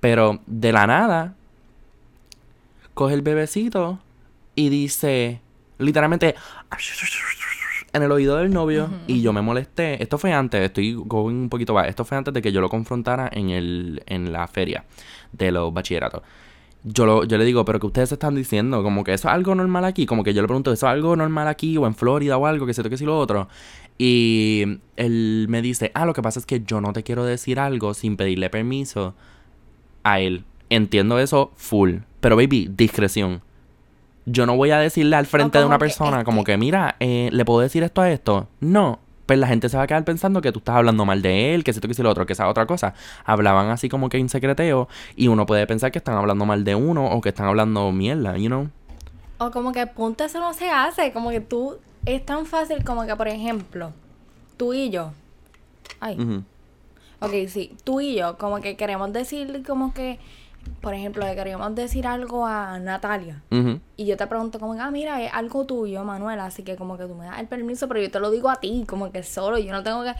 [0.00, 1.34] Pero de la nada,
[2.94, 4.00] coge el bebecito
[4.54, 5.40] y dice,
[5.78, 6.34] literalmente,
[7.92, 10.02] en el oído del novio y yo me molesté.
[10.02, 11.88] Esto fue antes, estoy going un poquito más.
[11.88, 14.84] Esto fue antes de que yo lo confrontara en, el, en la feria
[15.32, 16.22] de los bachilleratos.
[16.84, 19.54] Yo, lo, yo le digo, pero que ustedes están diciendo, como que eso es algo
[19.54, 20.06] normal aquí.
[20.06, 22.66] Como que yo le pregunto, ¿eso es algo normal aquí o en Florida o algo?
[22.66, 23.48] Que se toque si lo otro.
[23.98, 27.60] Y él me dice, ah, lo que pasa es que yo no te quiero decir
[27.60, 29.14] algo sin pedirle permiso
[30.02, 30.44] a él.
[30.70, 31.98] Entiendo eso full.
[32.20, 33.42] Pero baby, discreción
[34.26, 37.44] yo no voy a decirle al frente de una persona como que, mira, eh, ¿le
[37.44, 38.48] puedo decir esto a esto?
[38.60, 39.00] No.
[39.26, 41.64] Pues la gente se va a quedar pensando que tú estás hablando mal de él,
[41.64, 42.94] que si tú que si lo otro, que esa otra cosa.
[43.24, 46.74] Hablaban así como que en secreteo y uno puede pensar que están hablando mal de
[46.74, 48.68] uno o que están hablando mierda, you know.
[49.38, 53.06] O como que punto eso no se hace, como que tú es tan fácil como
[53.06, 53.92] que por ejemplo,
[54.56, 55.12] tú y yo.
[56.00, 56.42] Ay.
[57.20, 60.18] Ok, sí, tú y yo como que queremos decir como que
[60.82, 63.40] por ejemplo, le queríamos decir algo a Natalia.
[63.96, 66.46] Y yo te pregunto como, ah, mira, es algo tuyo, Manuela.
[66.46, 68.56] Así que como que tú me das el permiso, pero yo te lo digo a
[68.56, 69.58] ti, como que solo.
[69.58, 70.14] Yo no tengo que...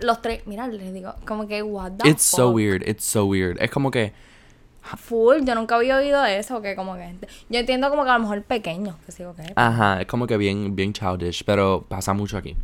[0.00, 3.56] los tres, mira, les digo, como que, what the It's so weird, it's so weird.
[3.60, 4.12] Es como que...
[4.82, 7.14] Full, yo nunca había oído eso, que como que...
[7.48, 9.46] Yo entiendo como que a lo mejor pequeño, que sí, okay.
[9.54, 12.54] Ajá, es como que bien, bien childish, pero pasa mucho aquí.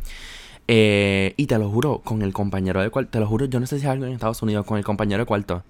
[0.67, 3.65] Eh, y te lo juro, con el compañero de cuarto, te lo juro, yo no
[3.65, 5.63] sé si es algo en Estados Unidos, con el compañero de cuarto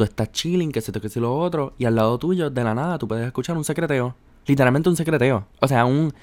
[0.00, 2.74] tú estás chilling, que se te que lo otro, y al lado tuyo, de la
[2.74, 4.16] nada, tú puedes escuchar un secreteo.
[4.46, 5.46] Literalmente un secreteo.
[5.60, 6.14] O sea, un.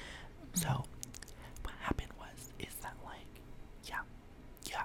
[0.52, 0.84] So,
[1.62, 3.28] what happened was, is that like,
[3.86, 4.02] yeah,
[4.64, 4.82] yeah,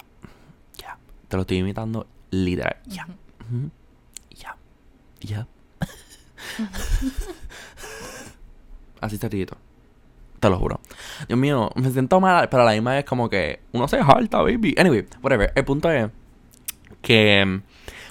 [0.78, 0.96] yeah.
[1.28, 2.76] Te lo estoy imitando literal.
[2.86, 3.08] Yeah,
[4.30, 4.56] yeah,
[5.22, 5.48] yeah.
[9.02, 9.48] Así está Te
[10.52, 10.80] lo juro.
[11.28, 14.44] Dios mío, me siento mal, pero a la misma vez como que uno se harta,
[14.44, 14.76] baby.
[14.78, 15.52] Anyway, whatever.
[15.56, 16.12] El punto es
[17.02, 17.64] que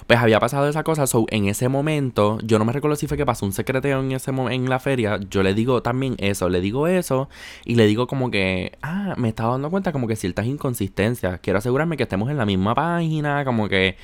[0.07, 3.17] pues había pasado esa cosa, so en ese momento, yo no me recuerdo si fue
[3.17, 6.61] que pasó un secreteo en ese en la feria, yo le digo también eso, le
[6.61, 7.29] digo eso
[7.65, 11.59] y le digo como que, ah, me estaba dando cuenta como que ciertas inconsistencias, quiero
[11.59, 13.97] asegurarme que estemos en la misma página, como que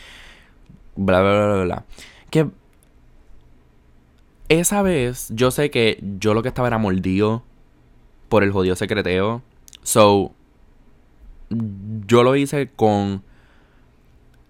[0.97, 1.85] bla bla bla bla, bla.
[2.31, 2.49] que
[4.49, 7.43] esa vez yo sé que yo lo que estaba era mordido
[8.29, 9.43] por el jodido secreteo,
[9.83, 10.33] so
[12.07, 13.23] yo lo hice con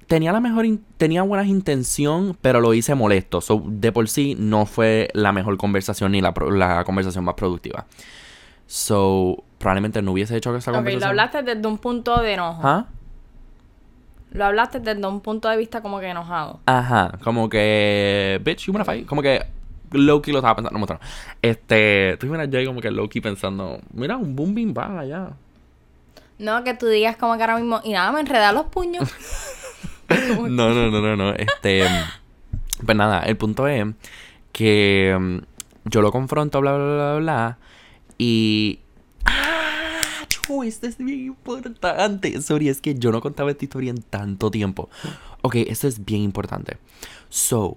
[0.09, 0.67] tenía la mejor
[0.97, 3.41] tenía buenas intención, pero lo hice molesto.
[3.41, 7.87] So, de por sí no fue la mejor conversación ni la, la conversación más productiva.
[8.67, 11.01] So, probablemente no hubiese hecho esa conversación.
[11.01, 12.61] lo hablaste desde un punto de enojo.
[12.65, 12.87] ¿Ah?
[14.33, 16.61] Lo hablaste desde un punto de vista como que enojado.
[16.67, 19.47] Ajá, como que bitch, you wanna fight, como que
[19.93, 21.01] Loki lo estaba pensando, no,
[21.41, 25.31] Este, tú imaginas yo como que Loki pensando, mira, un boom bim va allá.
[26.39, 29.09] No, que tú digas como que ahora mismo, y nada, me enreda los puños.
[30.49, 31.35] no, no, no, no, no.
[31.35, 31.85] Este.
[32.85, 33.87] Pues nada, el punto es
[34.53, 35.39] que mm,
[35.87, 37.59] yo lo confronto, bla, bla, bla, bla,
[38.19, 38.81] y.
[39.25, 39.59] ¡Ah!
[40.65, 42.41] esto es bien importante.
[42.41, 44.89] Sorry, es que yo no contaba esta historia en tanto tiempo.
[45.43, 46.79] Ok, esto es bien importante.
[47.29, 47.77] So,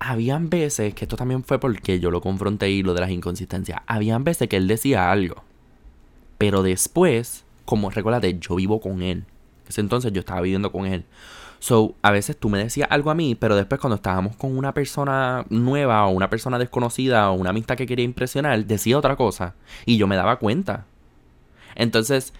[0.00, 3.80] habían veces, que esto también fue porque yo lo confronté y lo de las inconsistencias.
[3.86, 5.44] Habían veces que él decía algo.
[6.38, 9.24] Pero después, como recuérdate, yo vivo con él.
[9.68, 11.04] Ese entonces yo estaba viviendo con él.
[11.62, 14.74] So, a veces tú me decías algo a mí, pero después cuando estábamos con una
[14.74, 19.54] persona nueva o una persona desconocida o una amistad que quería impresionar, decía otra cosa.
[19.86, 20.86] Y yo me daba cuenta.
[21.76, 22.32] Entonces,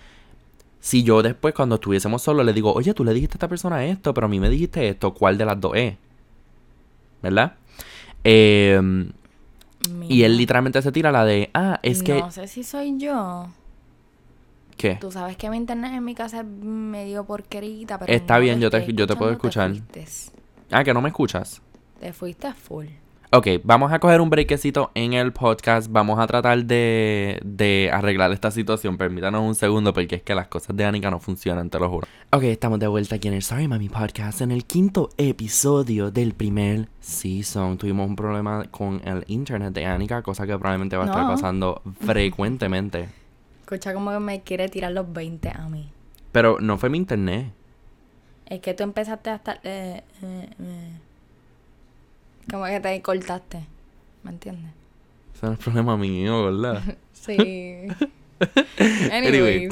[0.80, 3.85] si yo después cuando estuviésemos solos le digo, oye, tú le dijiste a esta persona
[3.85, 5.94] esto, pero a mí me dijiste esto, ¿cuál de las dos es?
[7.22, 7.52] ¿Verdad?
[8.24, 9.12] Em,
[10.08, 12.18] y él literalmente se tira la de, ah, es que...
[12.18, 13.46] No sé si soy yo.
[14.83, 14.97] ¿Qué?
[15.01, 18.12] Tú sabes que mi internet en mi casa es medio porquerita, pero.
[18.12, 19.73] Está bien, yo te, yo te puedo escuchar.
[20.73, 21.62] ah, que no me escuchas.
[22.01, 22.87] Te fuiste full.
[23.31, 25.88] Ok, vamos a coger un brequecito en el podcast.
[25.88, 28.99] Vamos a tratar de, de arreglar esta situación.
[28.99, 32.09] Permítanos un segundo porque es que las cosas de Anika no funcionan, te lo juro.
[32.33, 34.40] Ok, estamos de vuelta aquí en el Sorry Mami Podcast.
[34.40, 37.79] En el quinto episodio del primer season.
[37.79, 41.83] Tuvimos un problema con el internet de Anika, cosa que probablemente va a estar pasando
[42.05, 43.21] frecuentemente.
[43.62, 45.90] Escucha como que me quiere tirar los 20 a mí.
[46.31, 47.53] Pero no fue mi internet.
[48.46, 49.61] Es que tú empezaste a estar...
[49.64, 50.92] eh, eh, eh.
[52.51, 53.61] Como que te cortaste.
[54.25, 54.72] ¿Me entiendes?
[55.35, 56.83] Ese no es problema mío, ¿verdad?
[57.12, 57.87] Sí.
[59.12, 59.68] Anyway,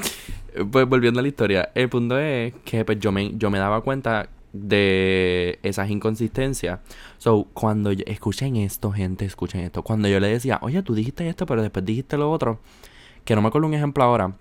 [0.71, 3.81] pues volviendo a la historia, el punto es que pues, yo, me, yo me daba
[3.81, 6.79] cuenta de esas inconsistencias.
[7.19, 9.83] So, cuando yo- escuchen esto, gente, escuchen esto.
[9.83, 12.61] Cuando yo le decía, oye, tú dijiste esto, pero después dijiste lo otro,
[13.25, 14.33] que no me acuerdo un ejemplo ahora.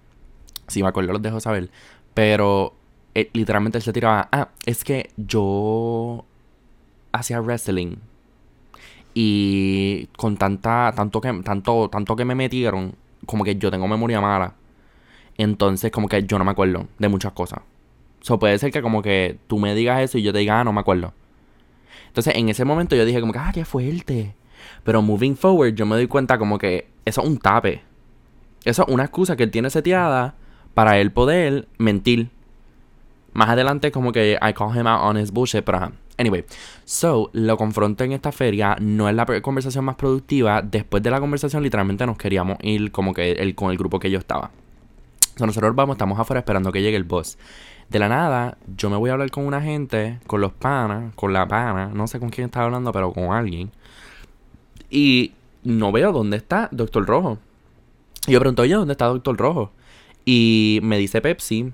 [0.67, 1.69] Si me acuerdo, los dejo saber.
[2.13, 2.73] Pero
[3.15, 6.25] eh, literalmente él se tiraba, ah, es que yo
[7.11, 7.97] hacía wrestling.
[9.13, 14.21] Y con tanta, tanto que, tanto, tanto que me metieron, como que yo tengo memoria
[14.21, 14.53] mala.
[15.37, 17.61] Entonces, como que yo no me acuerdo de muchas cosas.
[18.21, 20.63] So, puede ser que como que tú me digas eso y yo te diga, ah,
[20.63, 21.13] no me acuerdo.
[22.07, 24.35] Entonces, en ese momento yo dije como que, ah, qué fuerte.
[24.83, 27.81] Pero moving forward, yo me doy cuenta como que eso es un tape.
[28.65, 30.35] Eso es una excusa que él tiene seteada
[30.73, 32.29] para él poder mentir.
[33.33, 35.91] Más adelante como que I call him out on his bullshit, pero.
[36.17, 36.43] Anyway,
[36.83, 38.75] so, lo confronto en esta feria.
[38.81, 40.61] No es la conversación más productiva.
[40.61, 44.11] Después de la conversación, literalmente nos queríamos ir como que el, con el grupo que
[44.11, 44.51] yo estaba.
[45.37, 47.37] So, nosotros vamos, estamos afuera esperando que llegue el boss.
[47.89, 51.33] De la nada, yo me voy a hablar con una gente, con los panas, con
[51.33, 53.71] la pana, no sé con quién estaba hablando, pero con alguien.
[54.89, 55.31] Y
[55.63, 57.39] no veo dónde está Doctor Rojo.
[58.29, 59.71] Y yo pregunto, oye, ¿dónde está Doctor Rojo?
[60.23, 61.73] Y me dice Pepsi,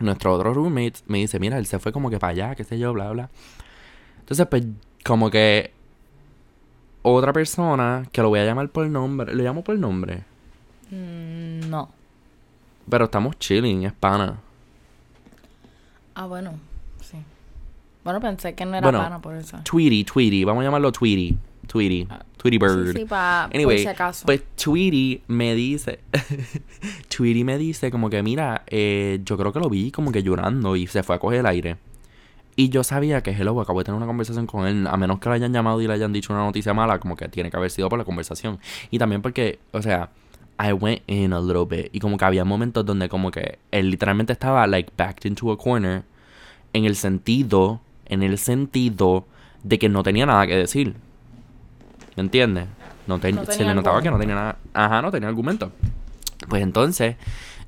[0.00, 2.80] nuestro otro roommate, me dice, mira, él se fue como que para allá, qué sé
[2.80, 3.30] yo, bla, bla.
[4.18, 4.64] Entonces, pues,
[5.04, 5.72] como que
[7.02, 10.24] otra persona, que lo voy a llamar por nombre, ¿le llamo por nombre?
[10.90, 11.90] Mm, no.
[12.88, 14.40] Pero estamos chilling, es pana.
[16.16, 16.54] Ah, bueno.
[17.00, 17.18] Sí.
[18.02, 19.58] Bueno, pensé que no era Bueno, pana por eso.
[19.62, 21.36] Tweety, Tweety, vamos a llamarlo Tweety.
[21.68, 22.08] Tweety,
[22.42, 22.92] Tweety Bird.
[22.92, 24.26] Sí, sí, pa- por Anyway, si acaso.
[24.26, 26.00] pues Tweety me dice,
[27.08, 30.74] Tweety me dice como que mira, eh, yo creo que lo vi como que llorando
[30.76, 31.76] y se fue a coger el aire.
[32.54, 35.28] Y yo sabía que Hello acabo de tener una conversación con él, a menos que
[35.28, 37.70] le hayan llamado y le hayan dicho una noticia mala, como que tiene que haber
[37.70, 38.58] sido por la conversación.
[38.90, 40.10] Y también porque, o sea,
[40.62, 41.88] I went in a little bit.
[41.94, 45.56] Y como que había momentos donde como que él literalmente estaba like backed into a
[45.56, 46.02] corner
[46.74, 49.26] en el sentido, en el sentido
[49.62, 50.94] de que no tenía nada que decir.
[52.16, 52.66] ¿Me entiendes?
[53.06, 54.56] No, ten- No se le notaba que no tenía nada.
[54.74, 55.72] Ajá, no tenía argumento.
[56.48, 57.16] Pues entonces,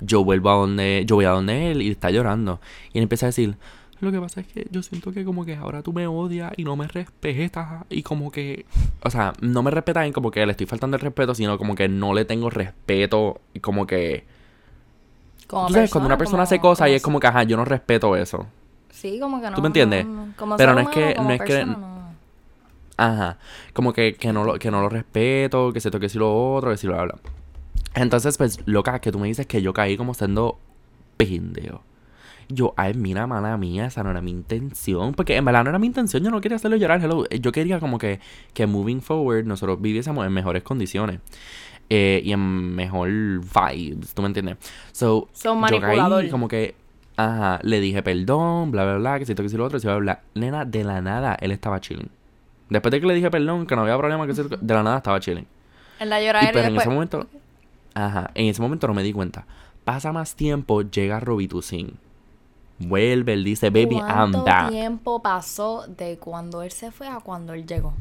[0.01, 2.59] yo vuelvo a donde, yo voy a donde él y está llorando.
[2.93, 3.55] Y él empieza a decir,
[4.01, 6.63] lo que pasa es que yo siento que como que ahora tú me odias y
[6.63, 8.65] no me respetas y como que,
[9.01, 11.75] o sea, no me respetas en como que le estoy faltando el respeto, sino como
[11.75, 14.25] que no le tengo respeto y como que...
[15.47, 17.65] Como tú sabes, cuando una persona hace cosas y es como que, ajá, yo no
[17.65, 18.47] respeto eso.
[18.89, 19.55] Sí, como que no.
[19.55, 20.05] ¿Tú me entiendes?
[20.05, 21.77] no, como Pero no es que- no es que- persona.
[22.97, 23.37] Ajá.
[23.73, 26.71] Como que, que, no, lo, que no lo respeto, que siento que si lo otro,
[26.71, 27.15] que si lo habla.
[27.95, 30.59] Entonces, pues, loca, que tú me dices que yo caí como siendo
[31.17, 31.83] pendejo.
[32.49, 35.13] Yo, ay, mira, mala mía, esa no era mi intención.
[35.13, 37.01] Porque en verdad no era mi intención, yo no quería hacerlo llorar.
[37.03, 37.25] Hello.
[37.29, 38.19] Yo quería como que,
[38.53, 41.19] que moving forward nosotros viviésemos en mejores condiciones.
[41.89, 44.57] eh, y en mejor vibes, ¿tú me entiendes?
[44.91, 46.75] So, Son yo caí como que,
[47.17, 49.97] ajá, le dije perdón, bla, bla, bla, que siento que si lo otro, si bla,
[49.97, 50.21] bla.
[50.35, 52.09] Nena, de la nada, él estaba chilling.
[52.69, 55.19] Después de que le dije perdón, que no había problema, que de la nada estaba
[55.19, 55.45] chilling.
[55.99, 57.27] En la Y lloradera pero y en ese momento,
[57.93, 59.45] ajá, en ese momento no me di cuenta.
[59.83, 61.97] Pasa más tiempo, llega Robitussin.
[62.79, 64.69] Vuelve, él dice, baby, I'm ¿Cuánto back.
[64.69, 67.93] tiempo pasó de cuando él se fue a cuando él llegó?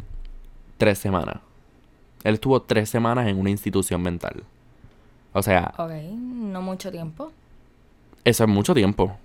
[0.78, 1.36] Tres semanas.
[2.24, 4.42] Él estuvo tres semanas en una institución mental.
[5.32, 7.30] O sea, Ok, no mucho tiempo.
[8.24, 9.16] eso es mucho tiempo.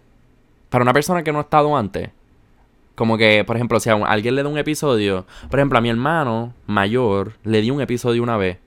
[0.70, 2.10] Para una persona que no ha estado antes.
[3.00, 5.26] Como que, por ejemplo, si a un- alguien le da un episodio.
[5.50, 8.58] Por ejemplo, a mi hermano mayor le di un episodio una vez.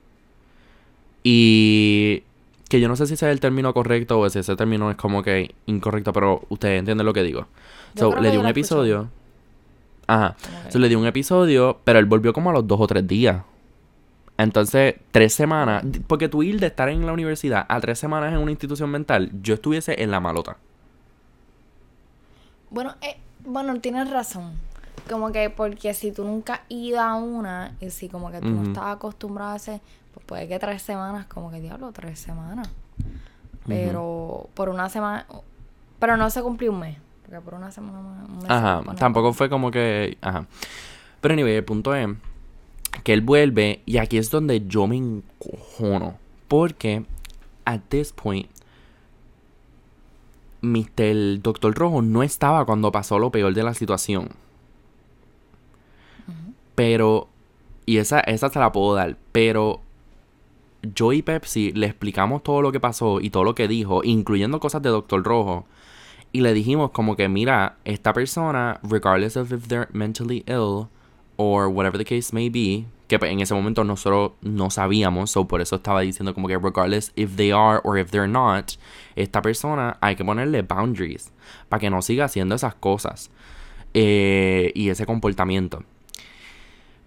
[1.22, 2.22] Y.
[2.70, 4.96] Que yo no sé si ese es el término correcto o si ese término es
[4.96, 7.46] como que incorrecto, pero ustedes entienden lo que digo.
[7.94, 8.50] Yo So, le di un escuché.
[8.60, 9.08] episodio.
[10.06, 10.36] Ajá.
[10.70, 13.42] So, le di un episodio, pero él volvió como a los dos o tres días.
[14.38, 15.84] Entonces, tres semanas.
[16.06, 19.30] Porque tú ir de estar en la universidad a tres semanas en una institución mental,
[19.42, 20.56] yo estuviese en la malota.
[22.70, 24.52] Bueno, eh, bueno, tienes razón.
[25.08, 28.48] Como que porque si tú nunca has ido a una y si como que tú
[28.48, 29.80] no estás acostumbrado a hacer,
[30.14, 32.68] pues puede que tres semanas, como que diablo, tres semanas.
[33.66, 35.26] Pero por una semana,
[35.98, 36.98] pero no se cumplió un mes.
[37.22, 40.18] Porque por una semana, un mes Ajá, tampoco fue como que.
[40.20, 40.46] Ajá.
[41.20, 42.08] Pero anyway, el punto es
[43.04, 46.16] que él vuelve y aquí es donde yo me encojono.
[46.48, 47.04] Porque
[47.64, 48.48] at this point,
[50.62, 51.02] Mr.
[51.02, 54.30] el Doctor Rojo no estaba cuando pasó lo peor de la situación.
[56.74, 57.28] Pero,
[57.84, 59.80] y esa, esa se la puedo dar, pero
[60.82, 64.60] yo y Pepsi le explicamos todo lo que pasó y todo lo que dijo, incluyendo
[64.60, 65.66] cosas de Doctor Rojo.
[66.32, 70.88] Y le dijimos como que, mira, esta persona, regardless of if they're mentally ill
[71.36, 72.86] or whatever the case may be,
[73.18, 77.12] que en ese momento nosotros no sabíamos, so por eso estaba diciendo como que regardless
[77.16, 78.72] if they are or if they're not,
[79.16, 81.32] esta persona hay que ponerle boundaries
[81.68, 83.30] para que no siga haciendo esas cosas
[83.94, 85.84] eh, y ese comportamiento.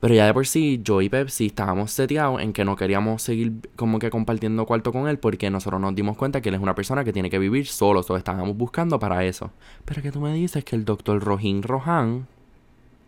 [0.06, 3.54] Pero ya de por sí, yo y Pepsi estábamos seteados en que no queríamos seguir
[3.76, 6.76] como que compartiendo cuarto con él porque nosotros nos dimos cuenta que él es una
[6.76, 8.06] persona que tiene que vivir solo.
[8.08, 9.50] O estábamos buscando para eso.
[9.84, 12.28] Pero que tú me dices que el doctor Rohin Rohan,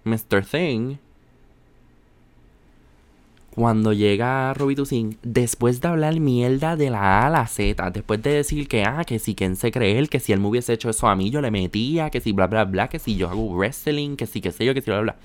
[0.06, 0.44] Mr.
[0.44, 0.98] Thing,
[3.58, 8.30] cuando llega Robitussin, después de hablar mierda de la A a la Z, después de
[8.30, 10.92] decir que, ah, que si quien se cree él, que si él me hubiese hecho
[10.92, 13.50] eso a mí, yo le metía, que si bla, bla, bla, que si yo hago
[13.58, 15.16] wrestling, que si qué sé yo, que si bla, bla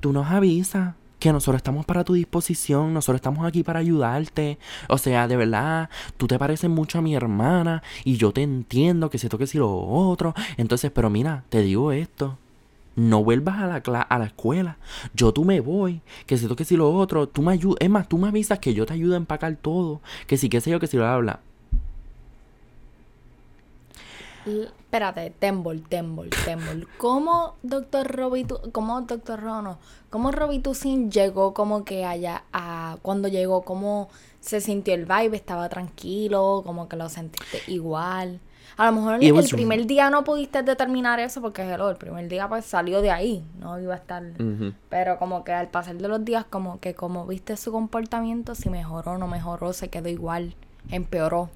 [0.00, 4.56] tú nos avisas que nosotros estamos para tu disposición, nosotros estamos aquí para ayudarte.
[4.88, 9.10] O sea, de verdad, tú te pareces mucho a mi hermana y yo te entiendo
[9.10, 10.34] que si esto que si lo otro.
[10.56, 12.38] Entonces, pero mira, te digo esto.
[12.98, 14.76] No vuelvas a la, a la escuela.
[15.14, 16.02] Yo tú me voy.
[16.26, 17.28] Que si esto que si lo otro.
[17.28, 17.78] Tú me ayudas.
[17.78, 20.00] Es más, tú me avisas que yo te ayudo a empacar todo.
[20.26, 21.38] Que si qué sé yo, que si lo habla.
[24.44, 26.88] Espérate, Tembol, Tembol, Tembol.
[26.98, 29.78] ¿Cómo Doctor Robitu, cómo Doctor Rono,
[30.10, 34.08] cómo Robitusin llegó como que allá a cuando llegó, cómo
[34.40, 38.40] se sintió el vibe, estaba tranquilo, como que lo sentiste igual?
[38.78, 42.64] A lo mejor el, primer día no pudiste determinar eso porque el primer día pues
[42.64, 44.22] salió de ahí, no iba a estar.
[44.88, 48.70] Pero como que al pasar de los días, como que como viste su comportamiento, si
[48.70, 50.54] mejoró o no mejoró, se quedó igual,
[50.92, 51.50] empeoró.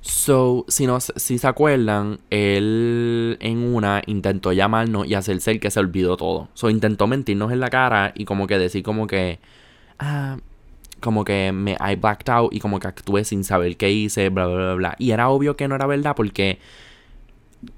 [0.00, 5.70] So, si, no, si se acuerdan, él en una intentó llamarnos y hacerse el que
[5.70, 6.48] se olvidó todo.
[6.54, 9.40] So, intentó mentirnos en la cara y como que decir como que...
[9.98, 10.38] Ah,
[11.00, 14.46] como que me I blacked out y como que actué sin saber qué hice, bla,
[14.46, 14.96] bla, bla, bla.
[14.98, 16.58] Y era obvio que no era verdad porque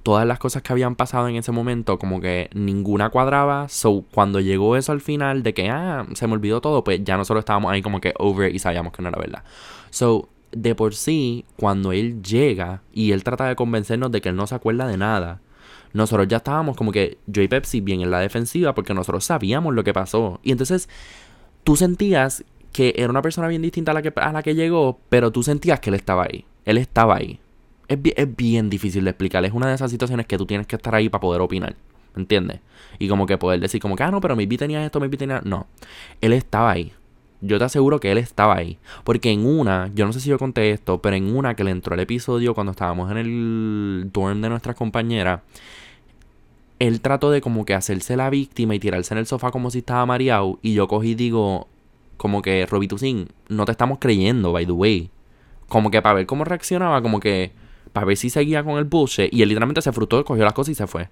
[0.03, 3.69] todas las cosas que habían pasado en ese momento como que ninguna cuadraba.
[3.69, 7.17] So, cuando llegó eso al final de que, ah, se me olvidó todo, pues ya
[7.17, 9.45] nosotros estábamos ahí como que over y sabíamos que no era verdad.
[9.91, 14.37] So, de por sí, cuando él llega y él trata de convencernos de que él
[14.37, 15.41] no se acuerda de nada,
[15.93, 19.75] nosotros ya estábamos como que yo y Pepsi bien en la defensiva porque nosotros sabíamos
[19.75, 20.41] lo que pasó.
[20.43, 20.89] Y entonces
[21.65, 24.99] tú sentías que era una persona bien distinta a la que, a la que llegó,
[25.09, 26.45] pero tú sentías que él estaba ahí.
[26.65, 27.41] Él estaba ahí.
[27.89, 29.45] Es, es bien difícil de explicar.
[29.45, 31.75] Es una de esas situaciones que tú tienes que estar ahí para poder opinar.
[32.15, 32.61] ¿Me entiendes?
[32.99, 35.41] Y como que poder decir como que, ah, no, pero mi tenía esto, mi tenía...
[35.45, 35.67] No.
[36.21, 36.93] Él estaba ahí
[37.41, 38.79] yo te aseguro que él estaba ahí.
[39.05, 41.71] Porque en una, yo no sé si yo conté esto, pero en una que le
[41.71, 45.43] entró el episodio cuando estábamos en el dorm de nuestra compañera,
[46.79, 49.79] él trató de como que hacerse la víctima y tirarse en el sofá como si
[49.79, 50.59] estaba mareado.
[50.63, 51.69] Y yo cogí y digo,
[52.21, 55.11] como que, Robitussin, no te estamos creyendo, by the way.
[55.71, 57.51] Como que para ver cómo reaccionaba, como que
[57.95, 59.33] para ver si seguía con el bullshit.
[59.33, 61.09] Y él literalmente se frustró, cogió las cosas y se fue.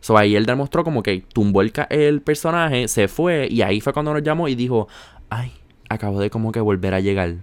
[0.00, 3.92] So ahí él demostró como que tumbó el, el personaje, se fue y ahí fue
[3.92, 4.88] cuando nos llamó y dijo,
[5.28, 5.52] ay,
[5.90, 7.34] acabo de como que volver a llegar.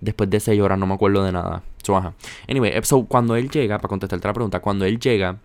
[0.00, 1.64] Después de seis horas no me acuerdo de nada.
[1.82, 2.14] So, ajá.
[2.48, 5.38] Anyway, so cuando él llega, para contestarte la pregunta, cuando él llega,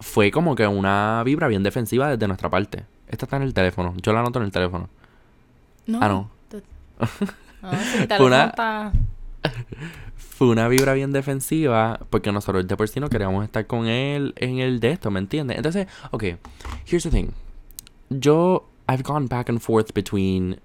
[0.00, 2.82] fue como que una vibra bien defensiva desde nuestra parte.
[3.14, 3.94] Esta está en el teléfono.
[4.02, 4.88] Yo la anoto en el teléfono.
[5.86, 6.00] No.
[6.02, 6.30] Ah, no.
[7.60, 8.92] no una
[10.16, 14.34] fue una vibra bien defensiva porque nosotros de por sí no queríamos estar con él
[14.36, 15.58] en el de esto, ¿me entiendes?
[15.58, 16.24] Entonces, ok,
[16.86, 17.28] here's the thing.
[18.10, 20.58] Yo, I've gone back and forth between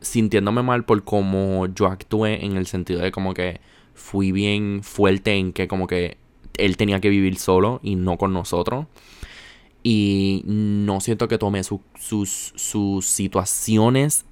[0.00, 3.60] sintiéndome mal por cómo yo actué en el sentido de como que
[3.94, 6.18] fui bien fuerte en que como que
[6.56, 8.86] él tenía que vivir solo y no con nosotros.
[9.88, 11.78] Y no siento que tome sus,
[12.56, 14.24] sus situaciones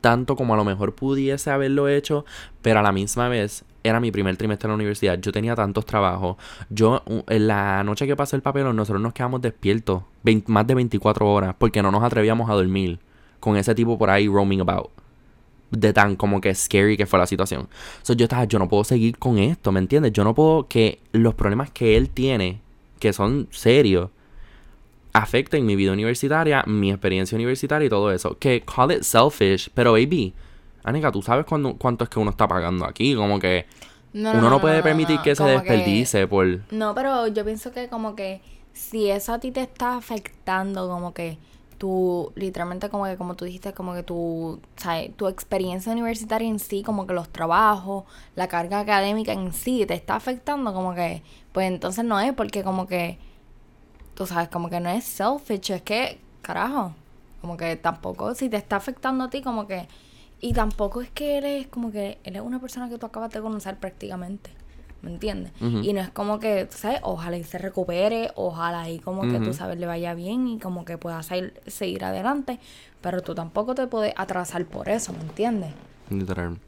[0.00, 2.24] tanto como a lo mejor pudiese haberlo hecho,
[2.62, 5.86] pero a la misma vez era mi primer trimestre en la universidad, yo tenía tantos
[5.86, 6.36] trabajos,
[6.70, 10.04] yo en la noche que pasó el papel nosotros nos quedamos despiertos
[10.46, 13.00] más de 24 horas porque no nos atrevíamos a dormir
[13.40, 15.03] con ese tipo por ahí roaming about.
[15.70, 17.68] De tan como que scary que fue la situación.
[18.02, 20.12] So, yo estaba, yo no puedo seguir con esto, ¿me entiendes?
[20.12, 22.60] Yo no puedo que los problemas que él tiene,
[23.00, 24.10] que son serios,
[25.12, 28.36] afecten mi vida universitaria, mi experiencia universitaria y todo eso.
[28.38, 30.32] Que call it selfish, pero baby,
[30.82, 33.66] Anika, tú sabes cuánto es que uno está pagando aquí, como que...
[34.12, 36.60] No, Uno no, puede permitir que se que- desperdice por...
[36.70, 38.40] No, pero yo pienso que como que
[38.72, 41.36] si eso a ti te está afectando, como que
[41.84, 45.14] tu, literalmente como que como tú dijiste, como que tu, ¿sabes?
[45.18, 48.04] tu experiencia universitaria en sí, como que los trabajos,
[48.36, 51.22] la carga académica en sí te está afectando, como que,
[51.52, 53.18] pues entonces no es porque como que,
[54.14, 56.94] tú sabes, como que no es selfish, es que, carajo,
[57.42, 59.86] como que tampoco, si te está afectando a ti, como que,
[60.40, 63.42] y tampoco es que eres como que, él es una persona que tú acabas de
[63.42, 64.48] conocer prácticamente.
[65.04, 65.52] ¿Me entiendes?
[65.60, 67.00] Y no es como que, tú ¿sabes?
[67.02, 70.86] Ojalá y se recupere, ojalá y como que tú sabes le vaya bien y como
[70.86, 72.58] que pueda seguir, seguir adelante,
[73.02, 75.70] pero tú tampoco te puedes atrasar por eso, ¿me entiendes?
[76.08, 76.58] Literal.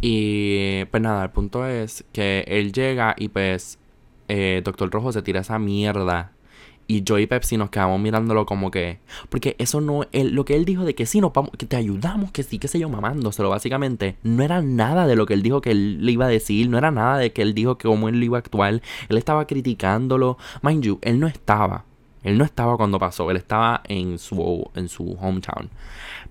[0.00, 3.78] Y pues nada, el punto es que él llega y pues
[4.28, 6.32] eh, Doctor Rojo se tira esa mierda.
[6.86, 9.00] Y yo Pepsi nos quedamos mirándolo como que...
[9.28, 10.02] Porque eso no...
[10.12, 12.58] Él, lo que él dijo de que sí, nos vamos, que te ayudamos, que sí,
[12.58, 14.16] qué sé yo, mamándoselo básicamente.
[14.22, 16.68] No era nada de lo que él dijo que él le iba a decir.
[16.68, 18.82] No era nada de que él dijo que cómo él iba a actuar.
[19.08, 20.38] Él estaba criticándolo.
[20.62, 21.84] Mind you, él no estaba.
[22.26, 23.30] Él no estaba cuando pasó.
[23.30, 25.70] Él estaba en su, en su hometown.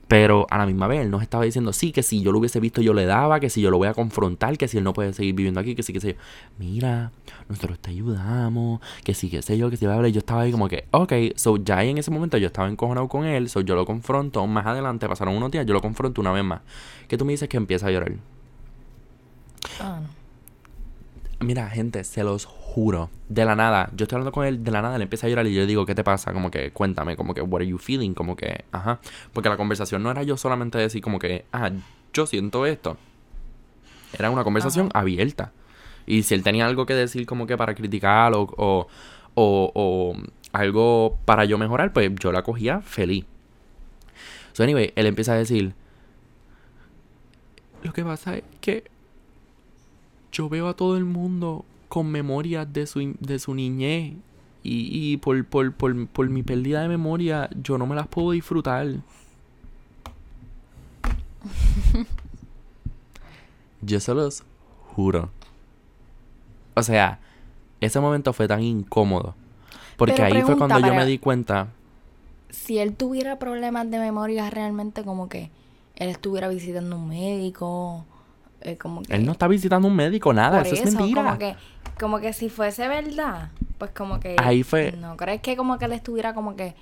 [0.10, 2.60] Pero a la misma vez él nos estaba diciendo, sí, que si yo lo hubiese
[2.60, 4.91] visto yo le daba, que si yo lo voy a confrontar, que si él no
[4.91, 6.20] puede seguir viviendo aquí, que sí, que sé yo.
[6.60, 7.14] Mira,
[7.48, 10.12] nosotros te ayudamos, que sí, que sé yo, que si va a hablar.
[10.12, 13.24] Yo estaba ahí como que, ok, so ya en ese momento yo estaba encojonado con
[13.24, 14.46] él, so yo lo confronto.
[14.48, 16.60] Más adelante, pasaron unos días, yo lo confronto una vez más.
[17.08, 18.12] Que tú me dices que empieza a llorar.
[19.80, 20.14] Ah, no.
[21.46, 23.12] Mira, gente, se los juro.
[23.30, 25.46] De la nada, yo estoy hablando con él, de la nada le empieza a llorar
[25.46, 26.34] y yo digo, ¿qué te pasa?
[26.34, 28.16] Como que, cuéntame, como que, what are you feeling?
[28.16, 29.00] Como que, ajá.
[29.32, 31.70] Porque la conversación no era yo solamente decir como que, ah,
[32.14, 32.98] yo siento esto.
[34.18, 35.52] Era una conversación abierta.
[36.08, 38.88] Y si él tenía algo que decir como que para criticar o, o,
[39.36, 40.18] o, o
[40.52, 43.26] algo para yo mejorar, pues yo la cogía feliz.
[44.54, 45.76] So anyway, él empieza a decir,
[47.84, 48.95] lo que pasa es que
[50.36, 54.15] yo veo a todo el mundo con memorias de su, de su niñez.
[54.63, 58.31] Y, y por, por, por, por mi pérdida de memoria, yo no me las puedo
[58.31, 58.86] disfrutar.
[63.81, 64.43] yo se los
[64.93, 65.29] juro.
[66.73, 67.19] O sea,
[67.79, 69.36] ese momento fue tan incómodo.
[69.95, 71.69] Porque Pero ahí fue cuando yo me di cuenta.
[72.49, 75.49] Si él tuviera problemas de memoria realmente como que
[75.95, 78.03] él estuviera visitando un médico,
[78.66, 79.13] eh, como que...
[79.16, 81.24] Él no está visitando un médico, nada, eso, es mentira.
[81.24, 81.55] Como que,
[81.99, 84.36] como que si fuese verdad, pues como que...
[84.39, 86.76] Ahí fue- ¿No crees que como que él estuviera como que,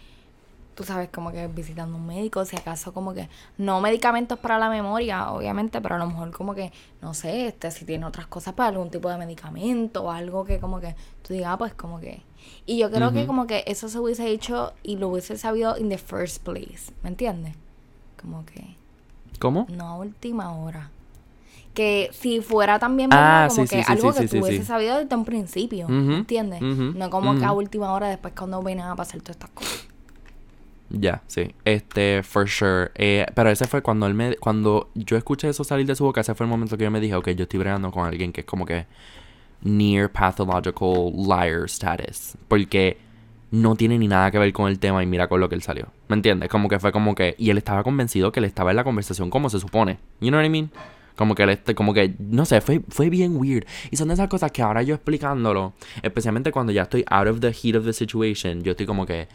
[0.76, 4.70] tú sabes, como que visitando un médico, si acaso como que, no medicamentos para la
[4.70, 6.72] memoria, obviamente, pero a lo mejor como que,
[7.02, 10.60] no sé, este, si tiene otras cosas para algún tipo de medicamento o algo que
[10.60, 12.22] como que tú digas, ah, pues como que...
[12.66, 15.90] Y yo creo que como que eso se hubiese hecho y lo hubiese sabido in
[15.90, 17.56] the first place, ¿me entiendes?
[18.20, 18.76] Como que...
[19.40, 19.66] ¿Cómo?
[19.70, 20.90] No a última hora.
[21.74, 24.64] Que si fuera también Ah, como sí, que sí, algo sí, que sí.
[24.64, 26.62] sabido desde un principio, Ujú, ¿entiendes?
[26.62, 29.88] no como que a última hora después cuando vienen a pasar todas estas cosas.
[30.90, 31.56] Ya, sí.
[31.66, 32.92] Este, for sure.
[32.94, 34.36] Eh, pero ese fue cuando él me...
[34.36, 37.00] Cuando yo escuché eso salir de su boca, ese fue el momento que yo me
[37.00, 38.86] dije, ok, yo estoy bregando con alguien que es como que
[39.64, 42.36] near pathological liar status.
[42.48, 42.98] Porque
[43.50, 45.64] no tiene ni nada que ver con el tema y mira con lo que él
[45.64, 45.88] salió.
[46.10, 46.50] ¿Me entiendes?
[46.50, 47.34] Como que fue como que...
[47.40, 49.98] Y él estaba convencido que él estaba en la conversación como se supone.
[50.22, 50.70] You know what I mean?
[51.16, 53.66] Como que él, este, como que, no sé, fue, fue bien weird.
[53.92, 57.40] Y son de esas cosas que ahora yo explicándolo, especialmente cuando ya estoy out of
[57.40, 59.28] the heat of the situation, yo estoy como que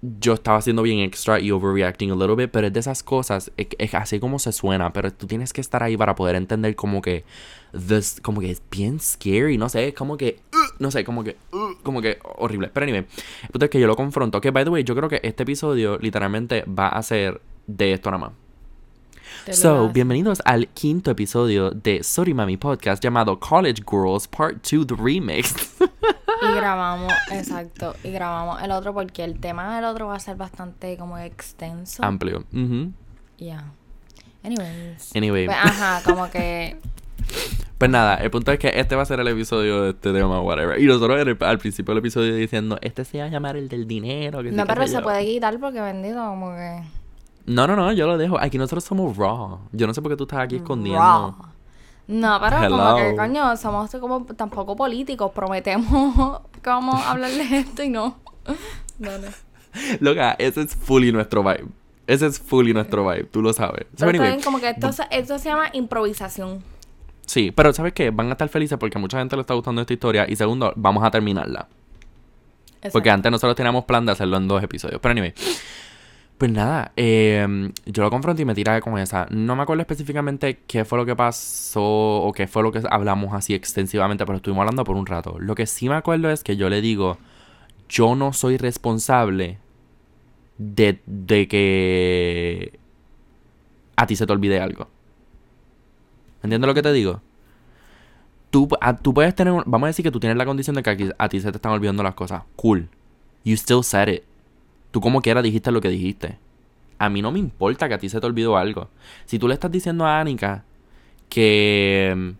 [0.00, 3.50] yo estaba siendo bien extra y overreacting a little bit, pero es de esas cosas,
[3.56, 7.02] es, así como se suena, pero tú tienes que estar ahí para poder entender como
[7.02, 7.24] que,
[7.72, 11.24] this, como que es bien scary, no sé, es como que, uh, no sé, como
[11.24, 12.70] que, uh, como que horrible.
[12.72, 13.06] Pero anyway,
[13.42, 15.42] el punto es que yo lo confronto, que by the way, yo creo que este
[15.42, 18.47] episodio literalmente va a ser de esto nada más.
[19.50, 24.94] So, bienvenidos al quinto episodio de Sorry Mami Podcast llamado College Girls Part 2 The
[24.96, 25.54] Remix.
[25.80, 30.36] Y grabamos, exacto, y grabamos el otro porque el tema del otro va a ser
[30.36, 32.04] bastante como extenso.
[32.04, 32.44] Amplio.
[32.52, 32.92] Ujú.
[33.38, 33.64] Ya.
[34.44, 35.14] Anyways.
[35.16, 35.46] Anyway.
[35.46, 36.76] Pues, ajá, como que
[37.78, 40.40] Pues nada, el punto es que este va a ser el episodio de este tema,
[40.40, 40.80] whatever.
[40.80, 43.86] Y nosotros el- al principio del episodio diciendo, este se va a llamar el del
[43.86, 44.42] dinero.
[44.42, 45.02] Que no, pero se yo".
[45.02, 46.82] puede quitar porque bendito como que
[47.48, 48.38] No, no, no, yo lo dejo.
[48.38, 49.58] Aquí nosotros somos raw.
[49.72, 51.00] Yo no sé por qué tú estás aquí escondiendo.
[51.00, 51.34] raw.
[52.06, 57.58] No, pero como que coño, somos como tampoco políticos, prometemos que vamos a hablar de
[57.58, 58.16] esto y no.
[58.98, 59.28] Dale.
[60.00, 61.66] Loca, ese es fully nuestro vibe.
[62.06, 63.86] Ese es fully nuestro vibe, tú lo sabes.
[63.98, 66.62] Pero anyway, como que esto, se- esto se llama improvisación.
[67.26, 68.10] sí, pero ¿sabes qué?
[68.10, 70.24] Van a estar felices porque a mucha gente le está gustando esta historia.
[70.28, 71.68] Y segundo, vamos a terminarla.
[72.80, 73.10] Porque Exacto.
[73.10, 75.00] antes nosotros teníamos plan de hacerlo en dos episodios.
[75.02, 75.34] Pero anyway.
[76.38, 79.26] Pues nada, eh, yo lo confronté y me tiré con esa.
[79.30, 83.34] No me acuerdo específicamente qué fue lo que pasó o qué fue lo que hablamos
[83.34, 85.36] así extensivamente, pero estuvimos hablando por un rato.
[85.40, 87.18] Lo que sí me acuerdo es que yo le digo,
[87.88, 89.58] yo no soy responsable
[90.58, 92.78] de, de que
[93.96, 94.88] a ti se te olvide algo.
[96.42, 97.20] ¿Entiendes lo que te digo?
[98.50, 101.12] Tú, a- tú puedes tener, vamos a decir que tú tienes la condición de que
[101.18, 102.42] a ti se te están olvidando las cosas.
[102.56, 102.88] Cool.
[103.44, 104.22] You still said it.
[104.98, 106.38] Tú como quiera dijiste lo que dijiste.
[106.98, 108.88] A mí no me importa que a ti se te olvidó algo.
[109.26, 110.64] Si tú le estás diciendo a Anika
[111.28, 112.30] que mm,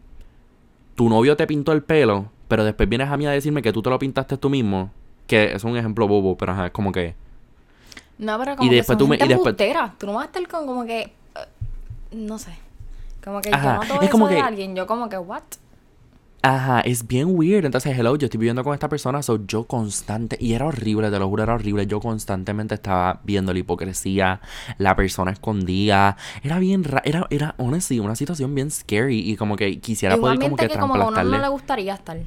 [0.96, 3.80] tu novio te pintó el pelo, pero después vienes a mí a decirme que tú
[3.80, 4.90] te lo pintaste tú mismo,
[5.28, 7.14] que es un ejemplo bobo, pero ajá, es como que...
[8.18, 9.94] No, pero como Y después que tú son me- y gente después- embustera.
[9.96, 11.00] Tú no vas a estar con como que...
[11.02, 11.10] eh,
[12.10, 12.50] no sé.
[13.24, 14.74] Como que Ajá, yo no todo es eso como de que- alguien.
[14.74, 15.42] Yo como que, what?
[16.40, 17.64] Ajá, es bien weird.
[17.64, 21.18] Entonces, hello, yo estoy viviendo con esta persona, so yo constante, y era horrible, te
[21.18, 21.86] lo juro, era horrible.
[21.86, 24.40] Yo constantemente estaba viendo la hipocresía,
[24.78, 26.16] la persona escondida.
[26.42, 29.18] Era bien era, era, honestly, una situación bien scary.
[29.18, 31.94] Y como que quisiera Y poder como que que, como a uno no le gustaría
[31.94, 32.18] estar.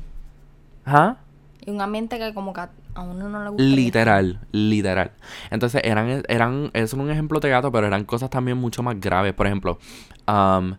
[0.84, 1.18] Ajá.
[1.66, 5.12] Y un ambiente que como que a uno no le gustaría Literal, literal.
[5.51, 9.34] Entonces eran, eran, es un ejemplo de gato, pero eran cosas también mucho más graves.
[9.34, 9.80] Por ejemplo,
[10.28, 10.76] um,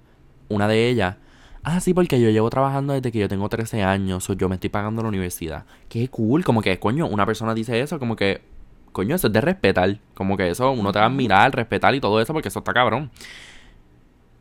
[0.49, 1.17] una de ellas,
[1.63, 4.57] ah, sí, porque yo llevo trabajando desde que yo tengo 13 años, o yo me
[4.57, 5.65] estoy pagando la universidad.
[5.89, 8.43] Qué cool, como que, coño, una persona dice eso, como que,
[8.93, 9.99] coño, eso es de respetar.
[10.15, 12.73] Como que eso, uno te va a admirar, respetar y todo eso, porque eso está
[12.73, 13.11] cabrón.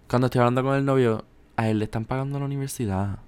[0.10, 3.20] Cuando estoy hablando con el novio, a él le están pagando la universidad.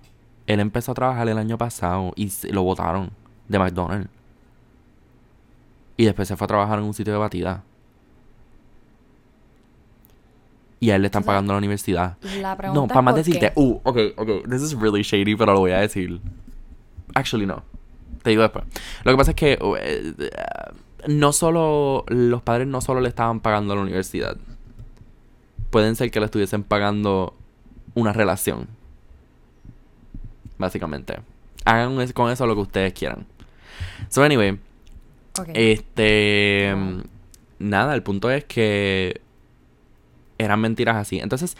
[0.47, 3.11] Él empezó a trabajar el año pasado y lo votaron
[3.47, 4.09] de McDonald's.
[5.95, 7.63] Y después se fue a trabajar en un sitio de batida.
[10.83, 12.17] Y a él le están O sea, pagando la universidad.
[12.41, 13.53] La pregunta No, para más decirte, qué.
[13.55, 16.19] uh, ok, ok, this is really shady, pero lo voy a decir.
[17.15, 17.63] Actually, no.
[18.21, 18.65] Te digo después.
[19.05, 20.13] Lo que pasa es que uh, eh,
[21.07, 24.35] no solo, los padres no solo le estaban pagando la universidad.
[25.69, 27.33] Pueden ser que le estuviesen pagando
[27.93, 28.67] una relación.
[30.57, 31.17] Básicamente.
[31.63, 33.25] Hagan con eso lo que ustedes quieran.
[34.09, 34.59] So, anyway,
[35.39, 35.49] Ok.
[35.53, 36.75] este.
[37.59, 39.21] Nada, el punto es que.
[40.43, 41.19] Eran mentiras así.
[41.19, 41.57] Entonces,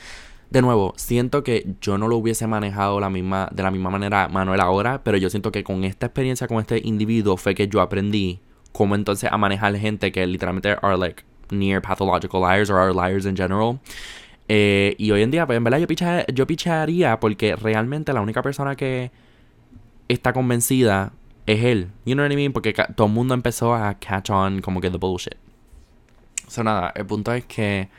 [0.50, 4.28] de nuevo, siento que yo no lo hubiese manejado la misma, de la misma manera
[4.28, 7.82] Manuel ahora, pero yo siento que con esta experiencia con este individuo fue que yo
[7.82, 8.40] aprendí
[8.72, 13.26] cómo entonces a manejar gente que literalmente are like near pathological liars or are liars
[13.26, 13.80] in general.
[14.48, 18.22] Eh, y hoy en día, pues en verdad yo, picha, yo picharía porque realmente la
[18.22, 19.12] única persona que
[20.08, 21.14] está convencida
[21.46, 21.90] es él.
[22.06, 22.54] You know what I mean?
[22.54, 25.36] Porque todo el mundo empezó a catch on como que the bullshit.
[26.48, 27.90] So nada, el punto es que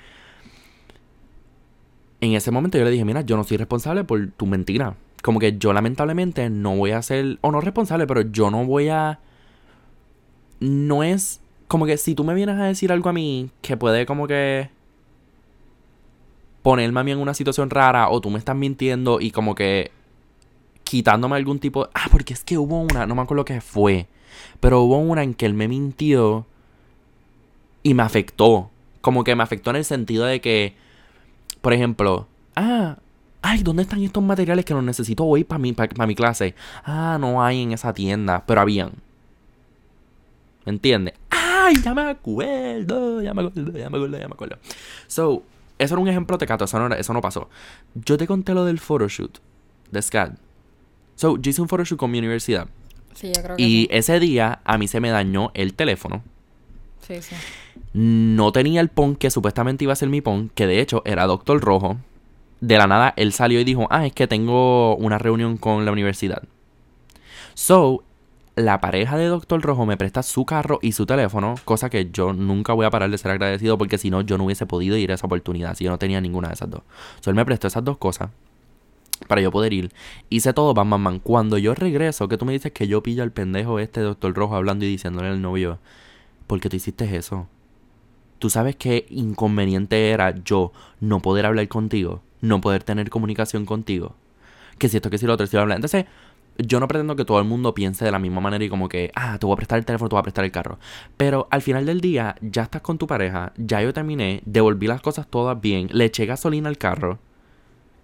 [2.25, 4.97] en ese momento yo le dije, mira, yo no soy responsable por tu mentira.
[5.22, 8.89] Como que yo lamentablemente no voy a ser, o no responsable, pero yo no voy
[8.89, 9.20] a...
[10.61, 14.07] No es como que si tú me vienes a decir algo a mí que puede
[14.07, 14.70] como que
[16.62, 19.91] ponerme a mí en una situación rara o tú me estás mintiendo y como que
[20.85, 21.89] quitándome algún tipo...
[21.95, 24.07] Ah, porque es que hubo una, no me acuerdo qué fue,
[24.61, 26.47] pero hubo una en que él me mintió
[27.83, 28.70] y me afectó.
[29.01, 30.75] Como que me afectó en el sentido de que,
[31.65, 32.99] por ejemplo, ah,
[33.41, 36.55] ay, ¿dónde están estos materiales que los necesito hoy para mi, para mi clase?
[36.85, 38.93] Ah, no hay en esa tienda, pero habían.
[40.67, 41.15] ¿Me entiendes?
[41.31, 43.23] ¡Ay, ya me acuerdo!
[43.23, 44.59] Ya me acuerdo, ya me acuerdo, ya me acuerdo.
[45.07, 45.43] So,
[45.79, 47.49] eso era un ejemplo tecato, eso no, eso no pasó.
[47.95, 49.39] Yo te conté lo del photoshoot
[49.91, 50.33] de SCAD.
[51.17, 52.69] So, yo hice un photoshoot con mi universidad.
[53.15, 53.89] Sí, yo creo que Y sí.
[53.91, 56.23] ese día a mí se me dañó el teléfono.
[57.92, 61.26] No tenía el pon que supuestamente iba a ser mi pon, que de hecho era
[61.26, 61.98] Doctor Rojo.
[62.61, 65.92] De la nada él salió y dijo, ah, es que tengo una reunión con la
[65.92, 66.42] universidad.
[67.55, 68.02] So,
[68.57, 72.32] la pareja de Doctor Rojo me presta su carro y su teléfono, cosa que yo
[72.32, 75.11] nunca voy a parar de ser agradecido porque si no yo no hubiese podido ir
[75.11, 76.82] a esa oportunidad, si yo no tenía ninguna de esas dos.
[77.20, 78.30] So, él me prestó esas dos cosas
[79.28, 79.92] para yo poder ir.
[80.30, 81.18] Hice todo, bam, bam, bam.
[81.20, 84.57] Cuando yo regreso, que tú me dices que yo pillo al pendejo este Doctor Rojo
[84.57, 85.78] hablando y diciéndole al novio,
[86.47, 87.49] ¿por qué tú hiciste eso?
[88.38, 92.22] ¿Tú sabes qué inconveniente era yo no poder hablar contigo?
[92.40, 94.14] No poder tener comunicación contigo.
[94.78, 95.62] Que si esto, que si lo otro, si lo.
[95.72, 96.05] Entonces,
[96.59, 99.11] yo no pretendo que todo el mundo piense de la misma manera y como que,
[99.14, 100.78] ah, te voy a prestar el teléfono, te voy a prestar el carro.
[101.16, 105.01] Pero al final del día, ya estás con tu pareja, ya yo terminé, devolví las
[105.01, 107.18] cosas todas bien, le eché gasolina al carro.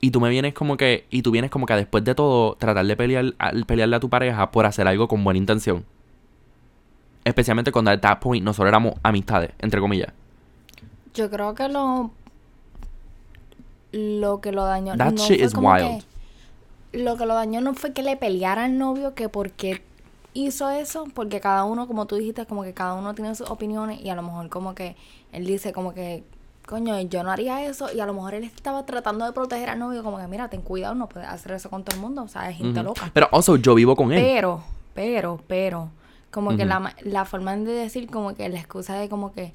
[0.01, 2.86] Y tú me vienes como que, y tú vienes como que después de todo, tratar
[2.86, 3.34] de pelear,
[3.66, 5.84] pelearle a tu pareja por hacer algo con buena intención.
[7.25, 10.12] Especialmente cuando at that point nosotros éramos amistades, entre comillas.
[11.14, 12.11] Yo creo que lo.
[13.93, 14.97] Lo que lo dañó.
[14.97, 16.03] That no shit fue is como wild.
[16.93, 19.83] que- lo que lo dañó no fue que le peleara al novio, que porque
[20.33, 24.01] hizo eso porque cada uno, como tú dijiste, como que cada uno tiene sus opiniones
[24.01, 24.97] y a lo mejor como que
[25.33, 26.25] él dice como que,
[26.66, 29.79] coño, yo no haría eso y a lo mejor él estaba tratando de proteger al
[29.79, 32.29] novio como que, mira, ten cuidado, no puedes hacer eso con todo el mundo, o
[32.29, 33.11] sea, es gente loca.
[33.12, 34.21] Pero, also, yo vivo con él.
[34.21, 34.62] Pero,
[34.95, 35.91] pero, pero,
[36.31, 39.53] como que la, la forma de decir como que la excusa de como que,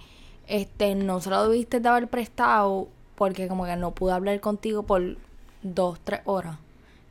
[0.47, 4.83] este, no se lo debiste de haber prestado porque como que no pude hablar contigo
[4.83, 5.17] por
[5.63, 6.57] dos, tres horas.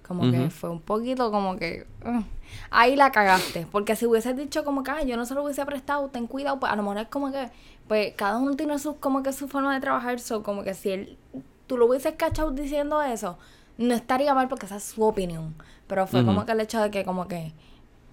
[0.06, 1.86] Como que fue un poquito como que...
[2.04, 2.22] uh,
[2.70, 3.66] ahí la cagaste.
[3.72, 6.60] Porque si hubieses dicho como que, "Ay, yo no se lo hubiese prestado, ten cuidado,
[6.60, 7.48] pues a lo mejor es como que...
[7.88, 10.20] Pues cada uno tiene su, como que su forma de trabajar.
[10.20, 11.18] So, como que si él...
[11.66, 13.38] Tú lo hubieses cachado diciendo eso,
[13.78, 15.54] no estaría mal porque esa es su opinión.
[15.86, 17.54] Pero fue como que el hecho de que como que...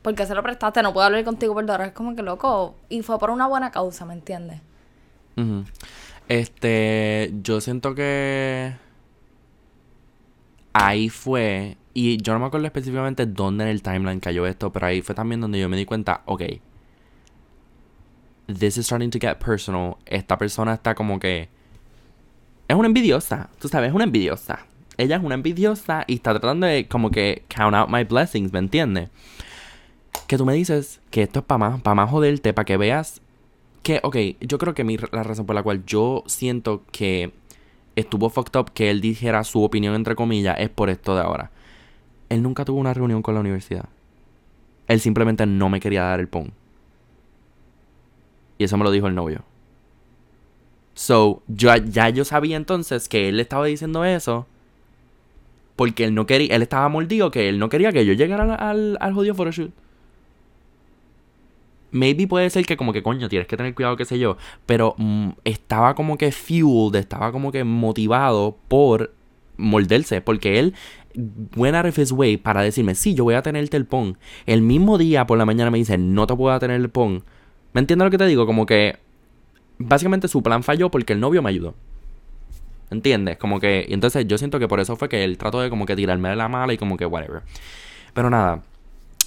[0.02, 1.88] Porque se lo prestaste, no puedo hablar contigo horas.
[1.88, 2.76] Es como que loco.
[2.89, 4.62] Y fue por una buena causa, ¿me entiendes?
[6.28, 8.74] Este, yo siento que
[10.74, 14.88] ahí fue, y yo no me acuerdo específicamente dónde en el timeline cayó esto, pero
[14.88, 16.43] ahí fue también donde yo me di cuenta, ok,
[18.47, 19.97] this is starting to get personal.
[20.06, 21.49] Esta persona está como que
[22.68, 24.66] es una envidiosa, tú sabes, es una envidiosa.
[24.97, 28.60] Ella es una envidiosa y está tratando de como que count out my blessings, ¿me
[28.60, 29.10] entiendes?
[30.28, 33.22] Que tú me dices que esto es para más, para más joderte, para que veas
[33.84, 37.34] que, ok, yo creo que mi, la razón por la cual yo siento que
[37.95, 41.51] estuvo fucked up que él dijera su opinión entre comillas es por esto de ahora.
[42.30, 43.86] Él nunca tuvo una reunión con la universidad.
[44.88, 46.53] Él simplemente no me quería dar el pon.
[48.57, 49.43] Y eso me lo dijo el novio.
[50.93, 54.45] So, yo, ya yo sabía entonces que él le estaba diciendo eso.
[55.76, 58.51] Porque él no quería, él estaba mordido que él no quería que yo llegara al,
[58.51, 59.72] al, al jodido photoshoot.
[61.92, 64.38] Maybe puede ser que como que coño, tienes que tener cuidado, qué sé yo.
[64.66, 69.14] Pero mm, estaba como que fueled, estaba como que motivado por
[69.58, 70.22] morderse.
[70.22, 70.74] Porque él
[71.56, 74.18] went out of his way para decirme, sí, yo voy a tenerte el pon.
[74.46, 77.24] El mismo día por la mañana me dice, no te puedo tener el pon.
[77.74, 78.46] ¿Me entiendes lo que te digo?
[78.46, 78.98] Como que
[79.78, 81.76] básicamente su plan falló porque el novio me ayudó.
[82.89, 83.38] ¿Entiendes?
[83.38, 83.86] Como que.
[83.88, 86.30] Y entonces yo siento que por eso fue que él trató de como que tirarme
[86.30, 87.42] de la mala y como que whatever.
[88.14, 88.64] Pero nada.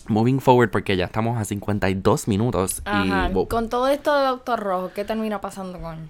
[0.08, 2.82] Moving forward, porque ya estamos a 52 minutos.
[2.84, 3.28] Ajá.
[3.30, 3.32] Y.
[3.32, 3.48] wow.
[3.48, 6.08] Con todo esto de Doctor Rojo, ¿qué termina pasando con?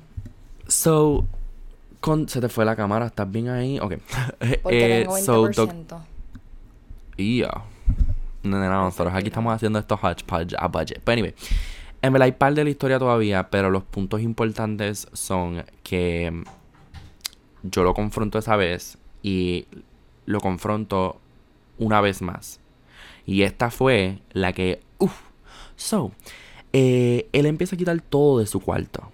[0.69, 1.27] So.
[2.01, 3.79] Con, se te fue la cámara, ¿estás bien ahí?
[3.79, 3.95] Ok.
[4.63, 5.55] Porque Eh, tengo so, 20%.
[5.55, 6.01] doc-
[7.17, 7.63] Yeah.
[8.43, 11.01] No, no, no, nosotros aquí estamos haciendo estos hodgepodge a budget.
[11.03, 11.35] Pero anyway,
[12.03, 16.43] en verdad hay par de la historia todavía, pero los puntos importantes son que mm,
[17.71, 19.67] yo lo confronto esa vez y
[20.27, 21.21] lo confronto
[21.79, 22.61] una vez más.
[23.27, 25.21] Y esta fue la que, uff,
[25.77, 26.13] so,
[26.73, 29.11] eh, él empieza a quitar todo de su cuarto.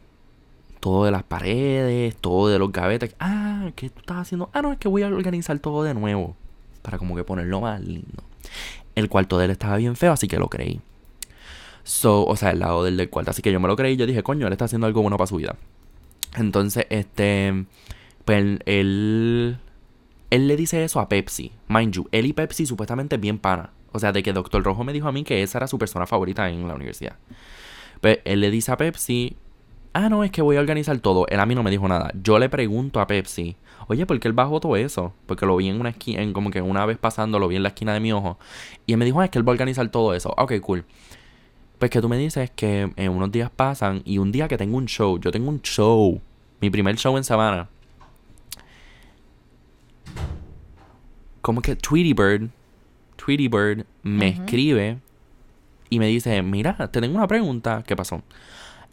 [0.81, 3.15] Todo de las paredes, todo de los gavetes.
[3.21, 4.49] Ah, ¿qué tú estás haciendo?
[4.53, 6.37] Ah, no, es que voy a organizar todo de nuevo.
[6.83, 8.23] Para como que ponerlo más lindo.
[8.95, 10.81] El cuarto de él estaba bien feo, así que lo creí.
[11.85, 13.31] So, o sea, el lado del, del cuarto.
[13.31, 13.97] Así que yo me lo creí.
[13.97, 15.57] Yo dije, coño, él está haciendo algo bueno para su vida.
[16.37, 17.67] Entonces, este.
[18.25, 18.63] Pues él.
[18.65, 19.59] Él,
[20.31, 21.53] él le dice eso a Pepsi.
[21.69, 23.71] Mind you, él y Pepsi supuestamente bien pana.
[23.93, 26.07] O sea, de que Doctor Rojo me dijo a mí que esa era su persona
[26.07, 27.17] favorita en la universidad.
[28.01, 29.37] Pues él le dice a Pepsi.
[29.93, 31.27] Ah, no, es que voy a organizar todo.
[31.29, 32.13] Él a mí no me dijo nada.
[32.23, 33.57] Yo le pregunto a Pepsi.
[33.89, 35.13] Oye, ¿por qué él bajó todo eso?
[35.27, 37.71] Porque lo vi en una esquina, como que una vez pasando, lo vi en la
[37.71, 38.39] esquina de mi ojo.
[38.87, 40.33] Y él me dijo, ah, es que él va a organizar todo eso.
[40.39, 40.85] Ok, cool.
[41.81, 44.87] Pues que tú me dices que unos días pasan y un día que tengo un
[44.87, 46.21] show, yo tengo un show,
[46.61, 47.69] mi primer show en Savannah.
[51.41, 52.51] Como que Tweety Bird,
[53.25, 54.99] Tweety Bird me escribe
[55.91, 57.83] y me dice, mira, te tengo una pregunta.
[57.87, 58.23] ¿Qué pasó?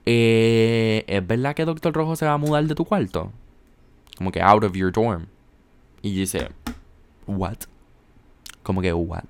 [0.05, 3.32] Eh, ¿Es verdad que Doctor Rojo se va a mudar de tu cuarto?
[4.17, 5.28] Como que out of your dorm.
[6.01, 6.49] Y dice,
[7.25, 7.57] what?
[8.63, 9.23] Como que, what?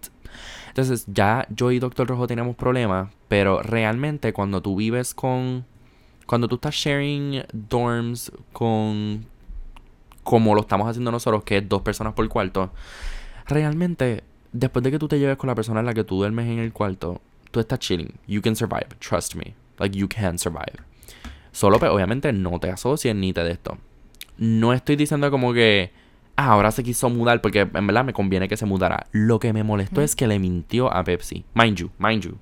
[0.69, 5.65] Entonces ya yo y Doctor Rojo tenemos problemas, pero realmente cuando tú vives con...
[6.25, 9.25] Cuando tú estás sharing dorms con...
[10.23, 12.71] Como lo estamos haciendo nosotros, que es dos personas por cuarto,
[13.45, 16.47] realmente, después de que tú te lleves con la persona en la que tú duermes
[16.47, 17.21] en el cuarto,
[17.51, 18.13] tú estás chilling.
[18.27, 19.55] You can survive, trust me.
[19.79, 20.83] Like, you can survive.
[21.51, 23.77] Solo, pues, obviamente, no te asocies ni te de esto.
[24.37, 25.91] No estoy diciendo como que...
[26.35, 29.07] Ah, ahora se quiso mudar porque en verdad me conviene que se mudara.
[29.11, 31.45] Lo que me molestó es que le mintió a Pepsi.
[31.55, 32.37] Mind you, mind you.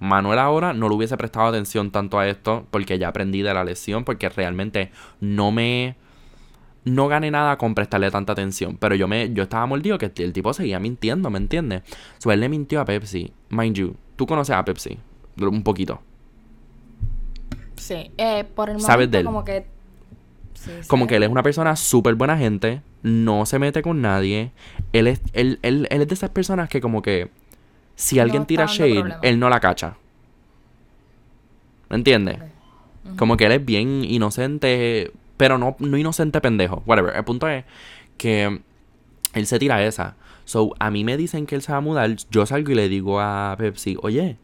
[0.00, 3.64] Manuel ahora no le hubiese prestado atención tanto a esto porque ya aprendí de la
[3.64, 4.90] lección porque realmente
[5.20, 5.96] no me
[6.90, 10.32] no gané nada con prestarle tanta atención, pero yo me yo estaba mordido que el
[10.32, 11.82] tipo seguía mintiendo, ¿me entiendes?
[12.18, 13.32] So, él le mintió a Pepsi.
[13.50, 14.98] Mind you, tú conoces a Pepsi
[15.40, 16.00] un poquito.
[17.76, 18.10] Sí.
[18.18, 19.24] Eh, por el momento, ¿Sabes de él?
[19.24, 19.66] como que...
[20.54, 21.08] Sí, Como sí.
[21.08, 24.50] que él es una persona súper buena gente, no se mete con nadie.
[24.92, 27.30] Él es, él, él, él es de esas personas que como que
[27.94, 29.20] Si alguien tira shade, problema.
[29.22, 29.96] él no la cacha.
[31.88, 32.38] ¿Me entiendes?
[33.16, 36.82] Como que él es bien inocente, pero no, no inocente pendejo.
[36.84, 37.16] Whatever.
[37.16, 37.64] El punto es
[38.18, 38.60] que
[39.32, 40.16] él se tira esa.
[40.44, 42.14] So, a mí me dicen que él se va a mudar.
[42.30, 44.36] Yo salgo y le digo a Pepsi, oye,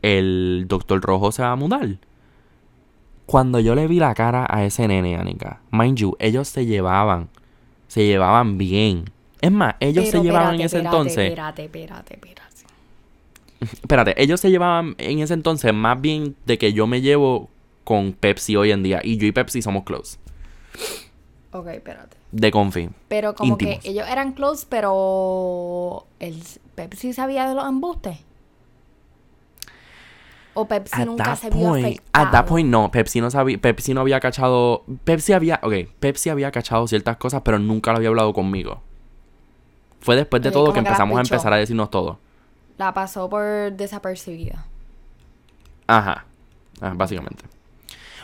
[0.00, 1.98] el doctor Rojo se va a mudar.
[3.26, 7.28] Cuando yo le vi la cara a ese nene, Anika, mind you, ellos se llevaban.
[7.88, 9.04] Se llevaban bien.
[9.40, 11.30] Es más, ellos Pero se llevaban en ese entonces.
[11.30, 12.40] Espérate, espérate, espérate.
[13.60, 17.50] Espérate, ellos se llevaban en ese entonces más bien de que yo me llevo
[17.90, 19.00] con Pepsi hoy en día.
[19.02, 20.16] Y yo y Pepsi somos close.
[21.50, 22.16] Ok, espérate.
[22.30, 22.88] De confi.
[23.08, 23.80] Pero como Íntimos.
[23.80, 26.40] que ellos eran close, pero el
[26.76, 28.18] Pepsi sabía de los embustes.
[30.54, 32.04] O Pepsi At nunca se vio afectado.
[32.12, 36.30] at that point no, Pepsi no sabía, Pepsi no había cachado, Pepsi había, ok, Pepsi
[36.30, 38.82] había cachado ciertas cosas, pero nunca lo había hablado conmigo.
[40.00, 42.20] Fue después de todo que empezamos a empezar a decirnos todo.
[42.78, 44.64] La pasó por desapercibida.
[45.88, 46.24] Ajá,
[46.80, 47.59] ah, básicamente.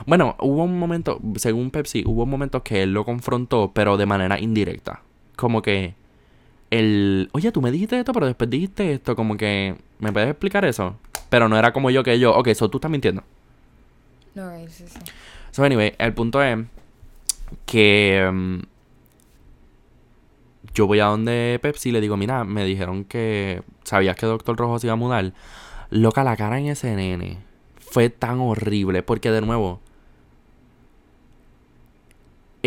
[0.04, 4.06] Bueno, hubo un momento, según Pepsi, hubo un momento que él lo confrontó, pero de
[4.06, 5.02] manera indirecta.
[5.36, 5.94] Como que
[6.70, 10.64] el, oye, tú me dijiste esto, pero después dijiste esto, como que, ¿me puedes explicar
[10.64, 10.96] eso?
[11.30, 13.22] Pero no era como yo que yo, ok, eso tú estás mintiendo.
[14.34, 14.98] No, sí, sí.
[15.50, 16.58] So, anyway, el punto es
[17.64, 18.58] que mm,
[20.74, 24.56] yo voy a donde Pepsi y le digo, mira, me dijeron que sabías que Doctor
[24.56, 25.32] Rojo se iba a mudar.
[25.90, 27.38] Loca, la cara en ese nene
[27.78, 29.80] fue tan horrible porque de nuevo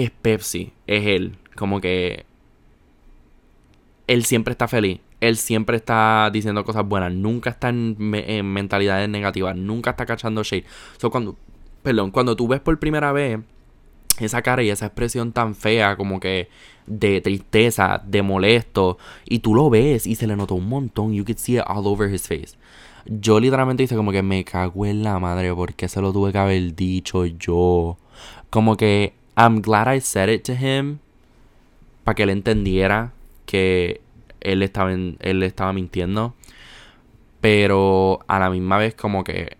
[0.04, 2.26] es Pepsi, es él, como que
[4.08, 5.00] él siempre está feliz.
[5.22, 7.12] Él siempre está diciendo cosas buenas.
[7.14, 9.56] Nunca está en, me- en mentalidades negativas.
[9.56, 10.64] Nunca está cachando shade.
[10.97, 11.36] So, cuando,
[11.84, 13.39] perdón, cuando tú ves por primera vez
[14.20, 16.50] esa cara y esa expresión tan fea, como que
[16.88, 21.14] de tristeza, de molesto, y tú lo ves y se le notó un montón.
[21.14, 22.58] You could see it all over his face.
[23.06, 26.38] Yo literalmente hice como que me cago en la madre porque se lo tuve que
[26.38, 27.97] haber dicho yo.
[28.50, 31.00] Como que I'm glad I said it to him
[32.04, 33.14] para que él entendiera
[33.46, 34.02] que
[34.42, 36.34] él estaba en- él estaba mintiendo.
[37.42, 39.58] Pero a la misma vez como que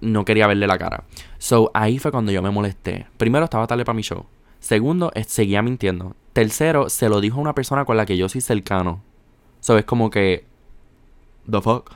[0.00, 1.04] no quería verle la cara.
[1.38, 3.06] So, ahí fue cuando yo me molesté.
[3.16, 4.26] Primero, estaba tarde para mi show.
[4.60, 6.14] Segundo, eh, seguía mintiendo.
[6.34, 9.02] Tercero, se lo dijo a una persona con la que yo soy cercano.
[9.60, 10.44] So, es como que...
[11.50, 11.90] The fuck.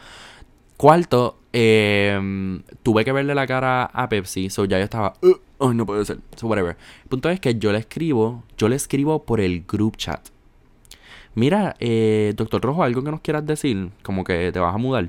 [0.76, 2.18] Cuarto, eh,
[2.82, 4.48] tuve que verle la cara a Pepsi.
[4.50, 5.14] So, ya yo estaba...
[5.22, 5.34] "Uh,
[5.70, 6.18] ay, no puede ser.
[6.36, 6.76] So, whatever.
[7.04, 8.42] El punto es que yo le escribo...
[8.58, 10.28] Yo le escribo por el group chat.
[11.34, 13.90] Mira, eh, Doctor Rojo, algo que nos quieras decir.
[14.02, 15.08] Como que te vas a mudar.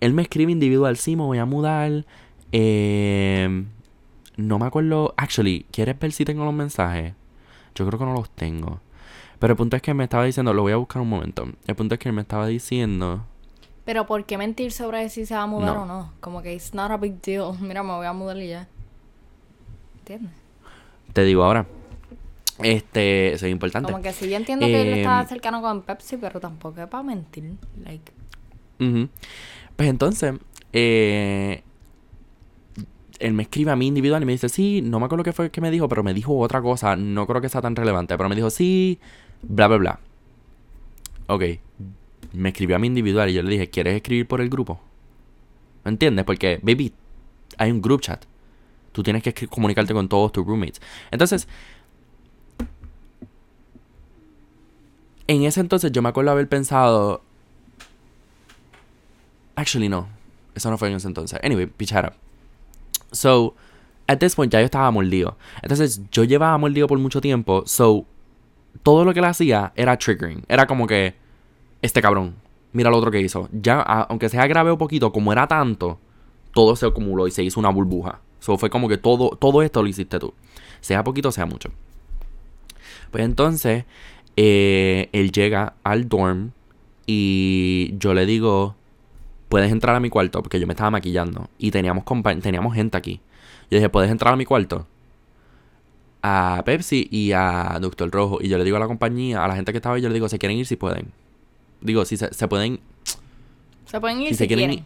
[0.00, 2.06] Él me escribe individual, sí, me voy a mudar.
[2.52, 3.64] Eh,
[4.36, 5.12] no me acuerdo.
[5.16, 7.14] Actually, ¿quieres ver si tengo los mensajes?
[7.74, 8.80] Yo creo que no los tengo.
[9.38, 11.48] Pero el punto es que me estaba diciendo, lo voy a buscar un momento.
[11.66, 13.24] El punto es que él me estaba diciendo.
[13.84, 15.82] Pero ¿por qué mentir sobre si se va a mudar No.
[15.82, 16.12] o no?
[16.20, 17.52] Como que it's not a big deal.
[17.60, 18.68] Mira, me voy a mudar y ya.
[20.10, 20.36] ¿Entiendes?
[21.12, 21.66] Te digo ahora.
[22.62, 23.92] Este, eso es importante.
[23.92, 26.88] Como que sí, yo entiendo que él Em, estaba cercano con Pepsi, pero tampoco es
[26.88, 27.52] para mentir.
[27.84, 28.12] Like,
[28.80, 29.08] Ujú.
[29.76, 30.34] Pues entonces,
[30.72, 31.62] eh,
[33.20, 35.50] él me escribe a mí individual y me dice, sí, no me acuerdo qué fue
[35.50, 38.28] que me dijo, pero me dijo otra cosa, no creo que sea tan relevante, pero
[38.28, 38.98] me dijo, sí,
[39.42, 40.00] bla, bla, bla.
[41.28, 41.44] Ok,
[42.32, 44.80] me escribió a mí individual y yo le dije, ¿quieres escribir por el grupo?
[45.84, 46.24] ¿Me entiendes?
[46.24, 46.92] Porque, baby,
[47.58, 48.24] hay un group chat.
[48.92, 50.80] Tú tienes que comunicarte con todos tus roommates.
[51.10, 51.46] Entonces,
[55.26, 57.22] en ese entonces yo me acuerdo haber pensado,
[59.60, 60.08] Actually, no.
[60.54, 61.38] Eso no fue en ese entonces.
[61.42, 62.14] Anyway, pichara.
[63.12, 63.54] So,
[64.06, 65.36] at this point ya yo estaba mordido.
[65.60, 67.62] Entonces, yo llevaba mordido por mucho tiempo.
[67.66, 68.06] So,
[68.82, 70.44] todo lo que él hacía era triggering.
[70.48, 71.14] Era como que,
[71.82, 72.36] este cabrón,
[72.72, 73.50] mira lo otro que hizo.
[73.52, 75.98] Ya, aunque sea grave o poquito, como era tanto,
[76.54, 78.20] todo se acumuló y se hizo una burbuja.
[78.40, 80.34] So, fue como que todo, todo esto lo hiciste tú.
[80.80, 81.70] Sea poquito, sea mucho.
[83.10, 83.84] Pues entonces,
[84.36, 86.52] eh, él llega al dorm
[87.06, 88.76] y yo le digo,
[89.48, 92.04] puedes entrar a mi cuarto, porque yo me estaba maquillando y teníamos,
[92.40, 93.20] teníamos gente aquí.
[93.70, 94.86] Yo dije, ¿puedes entrar a mi cuarto?
[96.22, 98.38] A Pepsi y a Doctor Rojo.
[98.40, 100.14] Y yo le digo a la compañía, a la gente que estaba ahí, yo le
[100.14, 101.12] digo, ¿se quieren ir si pueden?
[101.80, 102.80] Digo, si se, se pueden,
[103.86, 104.84] se pueden ir si si, se quieren quieren.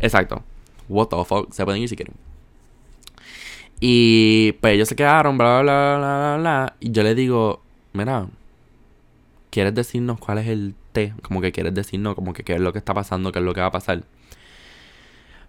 [0.00, 0.42] Exacto.
[0.88, 2.14] What the fuck, se pueden ir si quieren.
[3.80, 6.76] Y pues ellos se quedaron, bla, bla, bla, bla, bla.
[6.80, 7.62] Y yo le digo,
[7.92, 8.26] mira,
[9.50, 11.14] ¿quieres decirnos cuál es el té?
[11.22, 13.54] Como que quieres decirnos como que qué es lo que está pasando, qué es lo
[13.54, 14.02] que va a pasar.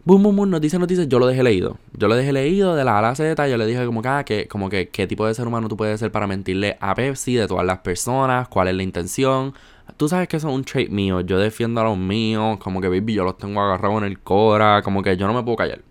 [0.06, 1.78] Boom, boom, boom, noticias, noticias, yo lo dejé leído.
[1.94, 4.08] Yo lo dejé leído de la A a la Z, yo le dije como que,
[4.08, 6.96] ah, que, como que qué tipo de ser humano tú puedes ser para mentirle a
[6.96, 9.54] Pepsi, de todas las personas, cuál es la intención.
[9.98, 11.22] Tú sabes que eso es un trait mío.
[11.22, 12.58] Yo defiendo a los míos.
[12.60, 14.82] Como que, baby, yo los tengo agarrados en el cora.
[14.84, 15.82] Como que yo no me puedo callar.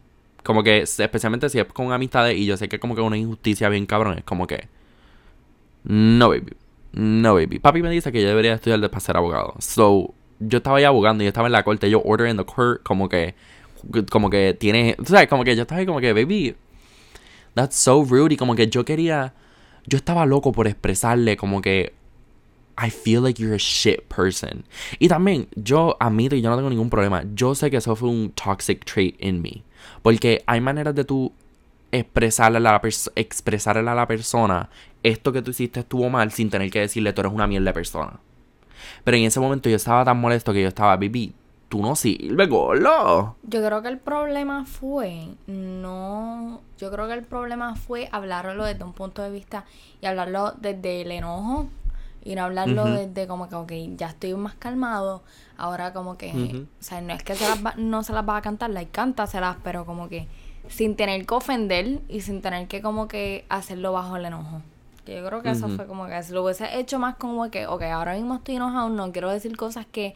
[0.49, 3.18] Como que, especialmente si es con amistades y yo sé que es como que una
[3.18, 4.16] injusticia bien cabrón.
[4.16, 4.66] Es como que.
[5.84, 6.57] No, baby.
[6.92, 7.59] No, baby.
[7.59, 9.57] Papi me dice que yo debería estudiar para ser abogado.
[9.59, 11.90] So, yo estaba ahí abogando y yo estaba en la corte.
[11.90, 12.82] Yo order in the court.
[12.82, 13.34] Como que.
[14.11, 14.94] Como que tiene.
[14.96, 16.57] Tú sabes, como que yo estaba ahí como que, baby.
[17.53, 18.32] That's so rude.
[18.32, 19.34] Y como que yo quería.
[19.84, 21.92] Yo estaba loco por expresarle como que.
[22.82, 24.64] I feel like you're a shit person.
[24.99, 27.22] Y también, yo admito y yo no tengo ningún problema.
[27.34, 29.67] Yo sé que eso fue un toxic trait in me.
[30.03, 31.32] Porque hay maneras de tú
[31.93, 32.80] expresarle a la,
[33.14, 34.68] expresarle a la persona
[35.03, 37.74] esto que tú hiciste estuvo mal sin tener que decirle tú eres una mierda de
[37.74, 38.20] persona.
[39.05, 41.32] Pero en ese momento yo estaba tan molesto que yo estaba, baby,
[41.68, 43.36] tú no sirves, golo.
[43.43, 48.84] Yo creo que el problema fue, no, yo creo que el problema fue hablarlo desde
[48.84, 49.64] un punto de vista
[50.01, 51.68] y hablarlo desde el enojo
[52.24, 55.22] y no hablarlo desde como que, ok, ya estoy más calmado,
[55.59, 58.42] ahora como que, o sea, no es que se las no se las va a
[58.42, 60.26] cantar, like, cántaselas, pero como que
[60.68, 64.62] sin tener que ofender y sin tener que como que hacerlo bajo el enojo.
[65.06, 67.82] Yo creo que eso fue como que si lo hubiese hecho más como que, ok,
[67.84, 70.14] ahora mismo estoy enojado, no quiero decir cosas que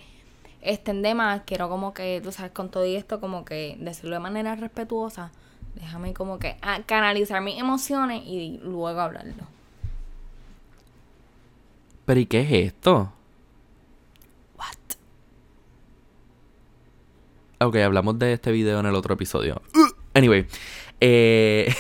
[0.61, 4.21] estén de más, quiero como que, tú sabes, con todo esto, como que decirlo de
[4.21, 5.31] manera respetuosa,
[5.75, 9.45] déjame como que canalizar mis emociones y luego hablarlo.
[12.05, 13.13] ¿Pero y qué es esto?
[17.67, 19.63] Ok, hablamos de este video en el otro episodio.
[20.15, 20.47] Anyway,
[21.01, 21.73] eh...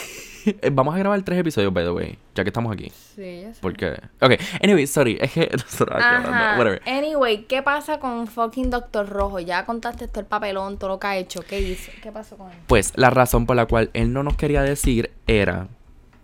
[0.72, 2.90] Vamos a grabar tres episodios, by the way, ya que estamos aquí.
[3.14, 3.60] Sí, ya sé.
[3.60, 3.92] Porque.
[4.20, 5.50] Ok, anyway, sorry, es que.
[5.90, 6.56] Ajá.
[6.58, 6.82] Whatever.
[6.86, 9.40] Anyway, ¿qué pasa con fucking Doctor Rojo?
[9.40, 11.42] Ya contaste todo el papelón, todo lo que ha hecho.
[11.42, 11.90] ¿Qué hizo?
[12.02, 12.58] ¿Qué pasó con él?
[12.66, 15.68] Pues la razón por la cual él no nos quería decir era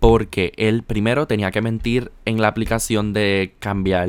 [0.00, 4.08] porque él primero tenía que mentir en la aplicación de cambiar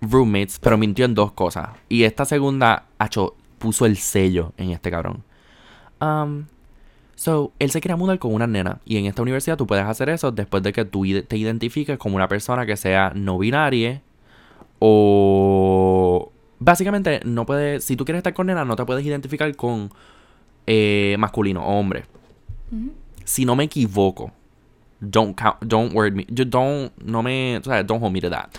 [0.00, 1.70] roommates, pero mintió en dos cosas.
[1.88, 5.22] Y esta segunda, hecho, puso el sello en este cabrón.
[6.00, 6.46] Um,
[7.16, 8.80] So, él se quería mudar con una nena.
[8.84, 12.16] Y en esta universidad tú puedes hacer eso después de que tú te identifiques como
[12.16, 14.02] una persona que sea no binaria.
[14.78, 16.30] O.
[16.58, 17.84] Básicamente, no puedes.
[17.84, 19.90] Si tú quieres estar con nena, no te puedes identificar con
[20.66, 22.04] eh, masculino o hombre.
[23.24, 24.30] Si no me equivoco.
[25.00, 26.26] Don't count, don't word me.
[26.28, 26.92] Yo don't.
[27.02, 27.56] No me.
[27.58, 28.50] O sea, don't hold me to that.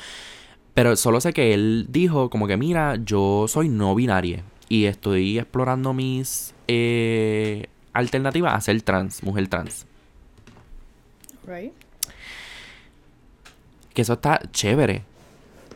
[0.74, 4.44] Pero solo sé que él dijo como que, mira, yo soy no binaria.
[4.70, 6.54] Y estoy explorando mis.
[6.68, 9.86] Eh, alternativa a ser trans, mujer trans.
[11.46, 11.74] Right.
[13.94, 15.04] Que eso está chévere.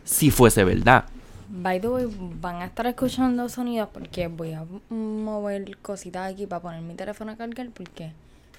[0.03, 1.05] Si fuese verdad.
[1.49, 2.05] By the way,
[2.39, 7.31] van a estar escuchando sonidos porque voy a mover cositas aquí para poner mi teléfono
[7.31, 8.13] a cargar porque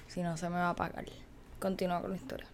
[0.07, 1.05] si no se me va a apagar.
[1.59, 2.47] Continúa con la historia.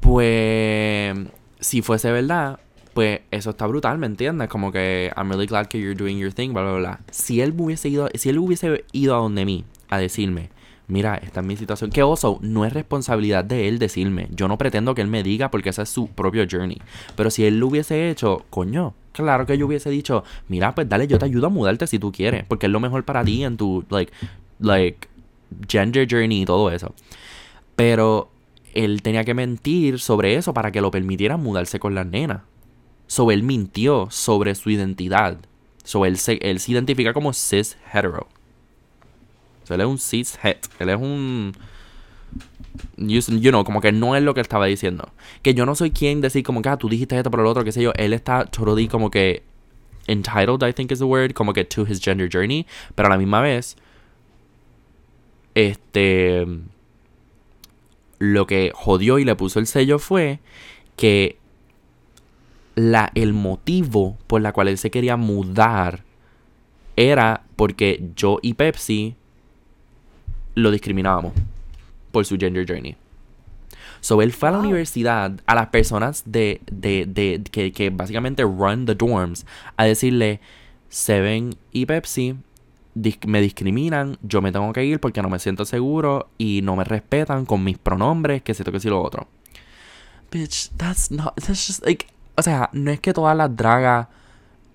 [0.00, 1.16] Pues
[1.60, 2.58] si fuese verdad,
[2.94, 4.48] pues eso está brutal, ¿me entiendes?
[4.48, 7.00] Como que I'm really glad que you're doing your thing, bla, bla, bla.
[7.10, 10.50] Si él hubiese ido, si él hubiese ido a donde mí a decirme,
[10.86, 14.28] mira, esta es mi situación, que oso, no es responsabilidad de él decirme.
[14.30, 16.80] Yo no pretendo que él me diga porque ese es su propio journey.
[17.16, 21.06] Pero si él lo hubiese hecho, coño, claro que yo hubiese dicho, mira, pues dale,
[21.06, 23.56] yo te ayudo a mudarte si tú quieres, porque es lo mejor para ti en
[23.56, 24.12] tu, like,
[24.60, 25.08] like,
[25.68, 26.94] gender journey y todo eso.
[27.76, 28.30] Pero
[28.72, 32.42] él tenía que mentir sobre eso para que lo permitiera mudarse con las nenas.
[33.06, 35.38] So él mintió sobre su identidad.
[35.84, 38.26] So él se, él se identifica como cis hetero.
[39.64, 40.66] So él es un cis het.
[40.78, 41.52] Él es un.
[42.96, 45.12] You, know, como que no es lo que estaba diciendo.
[45.42, 47.64] Que yo no soy quien decir como que ah, tú dijiste esto por el otro,
[47.64, 47.92] qué sé yo.
[47.96, 49.42] Él está totally como que
[50.06, 52.66] entitled, I think is the word, como que to his gender journey.
[52.94, 53.76] Pero a la misma vez,
[55.54, 56.46] este.
[58.18, 60.40] Lo que jodió y le puso el sello fue
[60.96, 61.38] que
[62.74, 66.02] la, el motivo por la cual él se quería mudar
[66.96, 69.16] era porque yo y Pepsi
[70.54, 71.32] lo discriminábamos
[72.12, 72.96] por su gender journey.
[74.00, 78.42] So él fue a la universidad a las personas de, de, de que, que, básicamente
[78.42, 79.46] run the dorms
[79.76, 80.40] a decirle
[80.88, 82.36] Seven y Pepsi
[83.26, 86.84] me discriminan, yo me tengo que ir porque no me siento seguro y no me
[86.84, 89.26] respetan con mis pronombres, que sé que sí lo otro.
[90.30, 92.06] Bitch, that's not that's just like
[92.36, 94.08] o sea, no es que todas las dragas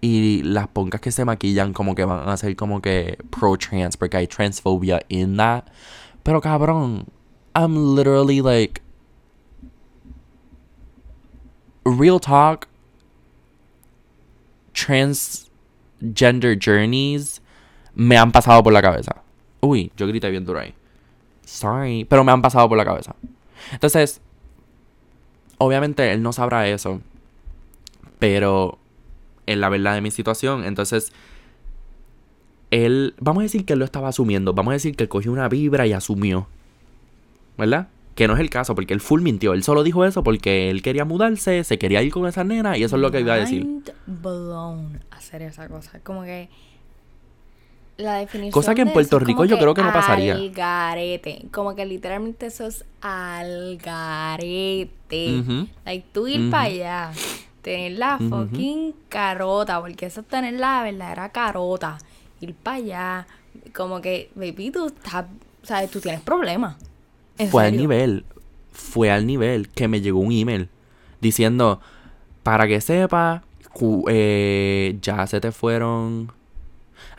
[0.01, 4.17] y las pongas que se maquillan como que van a ser como que pro-trans porque
[4.17, 5.65] hay transphobia in that.
[6.23, 7.05] Pero cabrón,
[7.55, 8.81] I'm literally like
[11.83, 12.67] real talk
[14.73, 17.41] transgender journeys
[17.93, 19.21] me han pasado por la cabeza.
[19.61, 20.73] Uy, yo grité bien duro ahí.
[21.43, 23.15] Sorry, pero me han pasado por la cabeza.
[23.73, 24.21] Entonces,
[25.57, 27.01] obviamente él no sabrá eso.
[28.19, 28.77] Pero
[29.45, 30.63] es la verdad de mi situación.
[30.63, 31.11] Entonces,
[32.71, 34.53] él, vamos a decir que él lo estaba asumiendo.
[34.53, 36.47] Vamos a decir que él cogió una vibra y asumió.
[37.57, 37.87] ¿Verdad?
[38.15, 39.53] Que no es el caso, porque él full mintió.
[39.53, 42.83] Él solo dijo eso porque él quería mudarse, se quería ir con esa nena y
[42.83, 43.65] eso es lo que iba a decir.
[43.65, 45.99] Mind blown hacer esa cosa.
[46.01, 46.49] Como que
[47.97, 50.35] la definición Cosa que en Puerto Rico yo creo que no pasaría.
[50.35, 51.45] Al garete.
[51.51, 55.39] Como que literalmente eso es al garete.
[55.39, 55.67] Ujú.
[55.85, 56.49] Like, tú ir Ujú.
[56.51, 57.11] para allá,
[57.69, 61.99] tener la fucking carota, porque eso es tener la verdadera carota.
[62.41, 63.27] Ir para allá,
[63.75, 65.25] como que, baby, tú estás,
[65.61, 66.77] sabes, tú tienes problemas.
[67.51, 68.25] Fue al nivel,
[68.71, 70.67] fue al nivel que me llegó un email
[71.21, 71.79] diciendo,
[72.41, 73.43] para que sepa,
[74.07, 76.31] eh, ya se te fueron...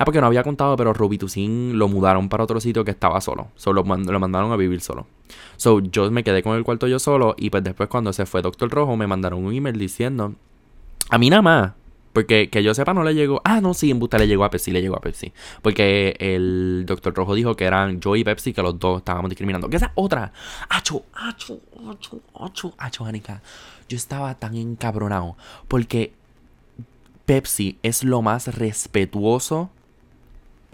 [0.01, 3.49] Ah, porque no había contado, pero Robitussin lo mudaron para otro sitio que estaba solo.
[3.55, 5.07] Solo lo, mand- lo mandaron a vivir solo.
[5.59, 8.41] So, yo me quedé con el cuarto yo solo y pues después cuando se fue
[8.41, 10.35] Doctor Rojo me mandaron un email diciendo,
[11.11, 11.73] a mí nada más.
[12.13, 13.41] Porque que yo sepa no le llegó.
[13.45, 15.33] Ah, no, sí, en Busta le llegó a Pepsi, le llegó a Pepsi.
[15.63, 19.69] Porque el Doctor Rojo dijo que eran yo y Pepsi que los dos estábamos discriminando.
[19.69, 20.33] Que esa es otra.
[20.71, 23.43] Acho, acho, acho, acho, acho, Anika.
[23.89, 25.37] Yo estaba tan encabronado.
[25.69, 26.13] Porque
[27.27, 29.71] Pepsi es lo más respetuoso.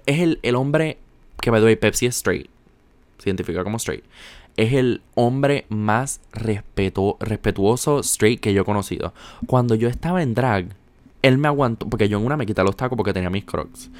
[0.06, 0.98] Es el, el hombre
[1.40, 2.48] que, by the way, Pepsi es straight.
[3.18, 4.04] Se identifica como straight.
[4.56, 9.12] Es el hombre más respeto, respetuoso straight que yo he conocido.
[9.46, 10.68] Cuando yo estaba en drag,
[11.22, 13.90] él me aguantó, porque yo en una me quité los tacos porque tenía mis crocs.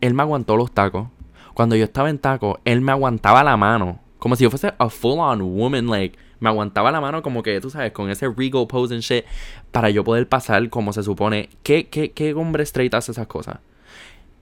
[0.00, 1.08] Él me aguantó los tacos.
[1.54, 4.00] Cuando yo estaba en tacos, él me aguantaba la mano.
[4.18, 7.60] Como si yo fuese a full on woman, like, me aguantaba la mano como que,
[7.60, 9.24] tú sabes, con ese regal pose and shit,
[9.70, 11.48] para yo poder pasar como se supone.
[11.62, 13.58] ¿Qué, qué, qué hombre straight hace esas cosas?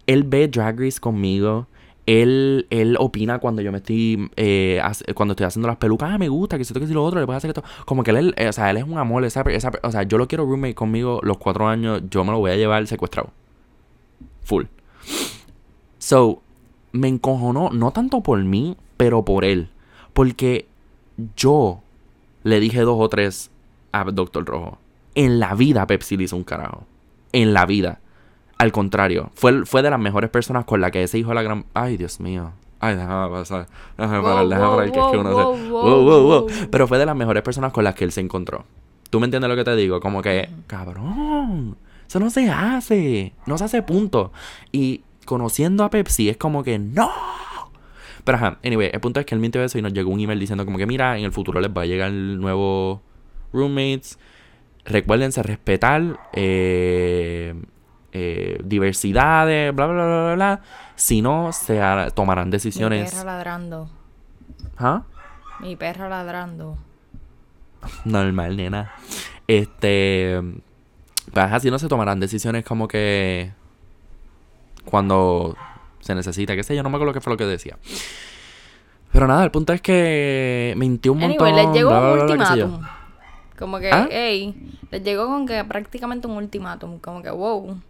[0.06, 1.66] Él ve Drag Race conmigo.
[2.06, 4.78] Él, él opina cuando yo me estoy eh,
[5.14, 7.24] cuando estoy haciendo las pelucas, ah, me gusta, que esto, que si lo otro, le
[7.24, 7.64] puedes hacer esto.
[7.86, 9.42] Como que él, eh, o sea, él es un amor, esa-
[9.82, 12.56] o sea, yo lo quiero roommate conmigo los cuatro años, yo me lo voy a
[12.56, 13.30] llevar secuestrado.
[14.42, 14.64] Full.
[15.98, 16.42] So,
[16.92, 19.70] me encojonó, no tanto por mí, pero por él.
[20.12, 20.66] Porque
[21.36, 21.80] yo
[22.42, 23.50] le dije dos o tres
[23.92, 24.78] a Doctor Rojo.
[25.14, 26.84] En la vida Pepsi le hizo un carajo.
[27.32, 28.00] En la vida.
[28.64, 31.42] Al contrario, fue, fue de las mejores personas con la que ese hijo de la
[31.42, 31.66] gran...
[31.74, 32.52] Ay, Dios mío.
[32.80, 33.66] Ay, déjame pasar.
[33.98, 36.68] Déjame Wow, parar, déjame wow, parar, que es que uno se...
[36.68, 38.64] Pero fue de las mejores personas con las que él se encontró.
[39.10, 40.00] ¿Tú me entiendes lo que te digo?
[40.00, 41.76] Como que, cabrón,
[42.08, 43.34] eso no se hace.
[43.44, 44.32] No se hace punto.
[44.72, 47.10] Y conociendo a Pepsi es como que, no.
[48.24, 50.40] Pero ajá, anyway, el punto es que él mintió eso y nos llegó un email
[50.40, 53.02] diciendo como que, mira, en el futuro les va a llegar el nuevo
[53.52, 54.18] roommates.
[54.86, 57.54] Recuérdense respetar eh,
[58.16, 60.60] eh, diversidades, bla, bla, bla, bla, bla.
[60.94, 61.80] Si no, se
[62.14, 63.10] tomarán Mi decisiones.
[63.10, 63.90] perra ladrando.
[64.78, 65.02] ¿Ah?
[65.58, 66.78] Mi perra ladrando.
[68.04, 68.92] Normal, nena.
[69.48, 70.40] Este.
[71.32, 73.52] Pues así no se tomarán decisiones como que.
[74.84, 75.56] Cuando
[75.98, 77.78] se necesita, qué sé yo, no me acuerdo qué fue lo que decía.
[79.10, 81.48] Pero nada, el punto es que mintió un montón.
[81.48, 82.80] Anyway, les llegó bla, un ultimátum.
[83.58, 84.06] Como que, ¿Ah?
[84.10, 84.54] hey,
[84.90, 86.98] les llegó con que prácticamente un ultimátum.
[86.98, 87.80] Como que, wow,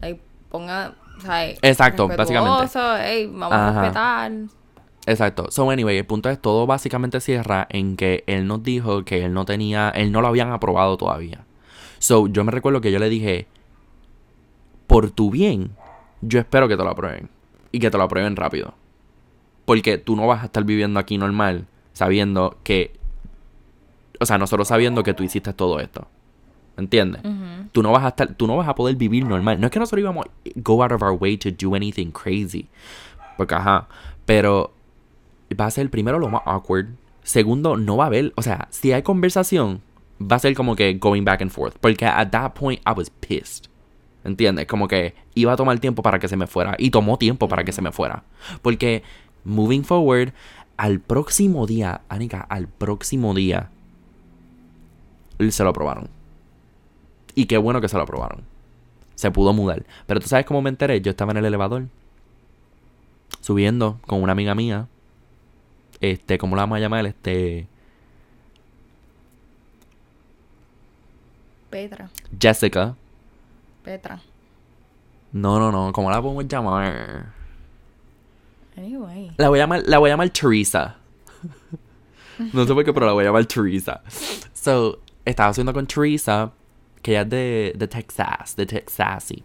[0.00, 2.50] like, ponga, o sea, Exacto, básicamente.
[2.50, 3.68] vamos Ajá.
[3.68, 4.32] a respetar.
[5.06, 5.50] Exacto.
[5.50, 9.32] So, anyway, el punto es todo básicamente cierra en que él nos dijo que él
[9.32, 11.46] no tenía, él no lo habían aprobado todavía.
[11.98, 13.46] So, yo me recuerdo que yo le dije,
[14.86, 15.70] por tu bien,
[16.20, 17.30] yo espero que te lo aprueben.
[17.72, 18.74] Y que te lo aprueben rápido.
[19.64, 22.98] Porque tú no vas a estar viviendo aquí normal sabiendo que,
[24.20, 26.06] o sea, nosotros sabiendo que tú hiciste todo esto.
[26.78, 27.22] ¿Entiendes?
[27.24, 27.68] Ujú.
[27.72, 29.60] Tú no vas a estar, tú no vas a poder vivir normal.
[29.60, 32.68] No es que nosotros íbamos a go out of our way to do anything crazy.
[33.36, 33.88] Porque ajá.
[34.24, 34.72] Pero
[35.58, 36.86] va a ser primero lo más awkward.
[37.24, 39.82] Segundo, no va a haber, o sea, si hay conversación,
[40.20, 41.76] va a ser como que going back and forth.
[41.80, 43.68] Porque at that point I was pissed.
[44.24, 44.66] ¿Entiendes?
[44.66, 46.76] Como que iba a tomar tiempo para que se me fuera.
[46.78, 48.22] Y tomó tiempo para que se me fuera.
[48.62, 49.02] Porque
[49.44, 50.32] moving forward,
[50.76, 53.70] al próximo día, Anika, al próximo día,
[55.48, 56.17] se lo aprobaron.
[57.38, 58.42] Y qué bueno que se lo aprobaron.
[59.14, 59.86] Se pudo mudar.
[60.08, 61.00] Pero tú sabes cómo me enteré.
[61.00, 61.86] Yo estaba en el elevador.
[63.40, 64.88] Subiendo con una amiga mía.
[66.00, 67.06] Este, ¿cómo la vamos a llamar?
[67.06, 67.68] Este.
[71.70, 72.10] Petra,
[72.40, 72.96] Jessica.
[73.84, 74.20] Petra.
[75.30, 75.92] No, no, no.
[75.92, 77.34] ¿Cómo la podemos llamar?
[78.76, 79.30] Anyway.
[79.36, 80.96] La voy a llamar, la voy a llamar Teresa.
[82.52, 84.02] no sé por qué, pero la voy a llamar Teresa.
[84.54, 86.52] So, estaba haciendo con Teresa,
[87.02, 89.44] que ella es de, de Texas, de Texasi.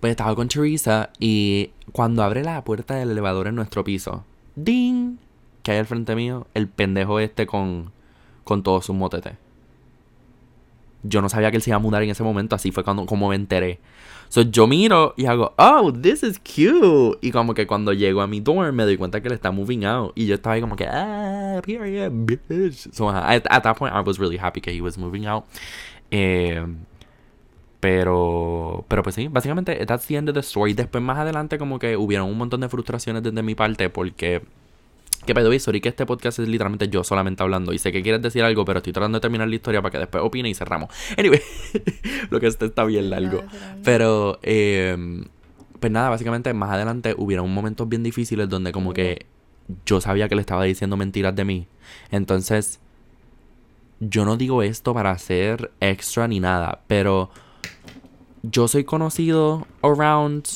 [0.00, 5.16] Pues estaba con Teresa y cuando abre la puerta del elevador en nuestro piso, ¡ding!
[5.62, 7.92] Que hay al frente mío, el pendejo este con,
[8.44, 9.43] con todos sus motetes.
[11.04, 13.06] Yo no sabía que él se iba a mudar en ese momento, así fue cuando
[13.06, 13.78] como me enteré.
[14.28, 17.18] So yo miro y hago, oh, this is cute.
[17.20, 19.84] Y como que cuando llego a mi dorm me doy cuenta que él está moving
[19.84, 20.12] out.
[20.16, 22.92] Y yo estaba ahí como que, ah, period, bitch.
[22.92, 25.44] So at, at that point I was really happy que he was moving out.
[26.10, 26.64] Eh,
[27.78, 30.72] pero, pero pues sí, básicamente that's the end of the story.
[30.74, 34.42] Después más adelante como que hubieron un montón de frustraciones desde mi parte porque...
[35.26, 37.72] Que pedo, sorry que este podcast es literalmente yo solamente hablando.
[37.72, 39.98] Y sé que quieres decir algo, pero estoy tratando de terminar la historia para que
[39.98, 40.90] después opine y cerramos.
[41.18, 41.40] Anyway,
[42.30, 43.42] lo que este está bien largo.
[43.82, 45.24] Pero, eh,
[45.80, 49.26] pues nada, básicamente más adelante hubieron momentos bien difíciles donde como que
[49.86, 51.66] yo sabía que le estaba diciendo mentiras de mí.
[52.10, 52.80] Entonces,
[54.00, 57.30] yo no digo esto para ser extra ni nada, pero
[58.42, 60.46] yo soy conocido around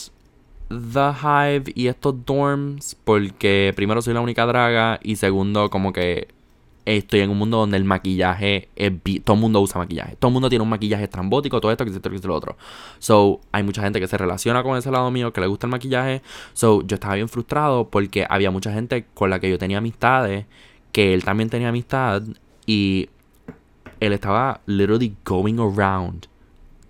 [0.68, 6.28] The Hive y estos dorms porque primero soy la única draga y segundo como que
[6.84, 8.92] estoy en un mundo donde el maquillaje es
[9.24, 10.16] todo el mundo usa maquillaje.
[10.16, 12.56] Todo el mundo tiene un maquillaje estrambótico todo esto que esto que lo otro.
[12.98, 15.70] So hay mucha gente que se relaciona con ese lado mío que le gusta el
[15.70, 16.22] maquillaje.
[16.54, 20.46] So yo estaba bien frustrado porque había mucha gente con la que yo tenía amistades
[20.92, 22.22] que él también tenía amistad
[22.66, 23.08] y
[24.00, 26.26] él estaba literally going around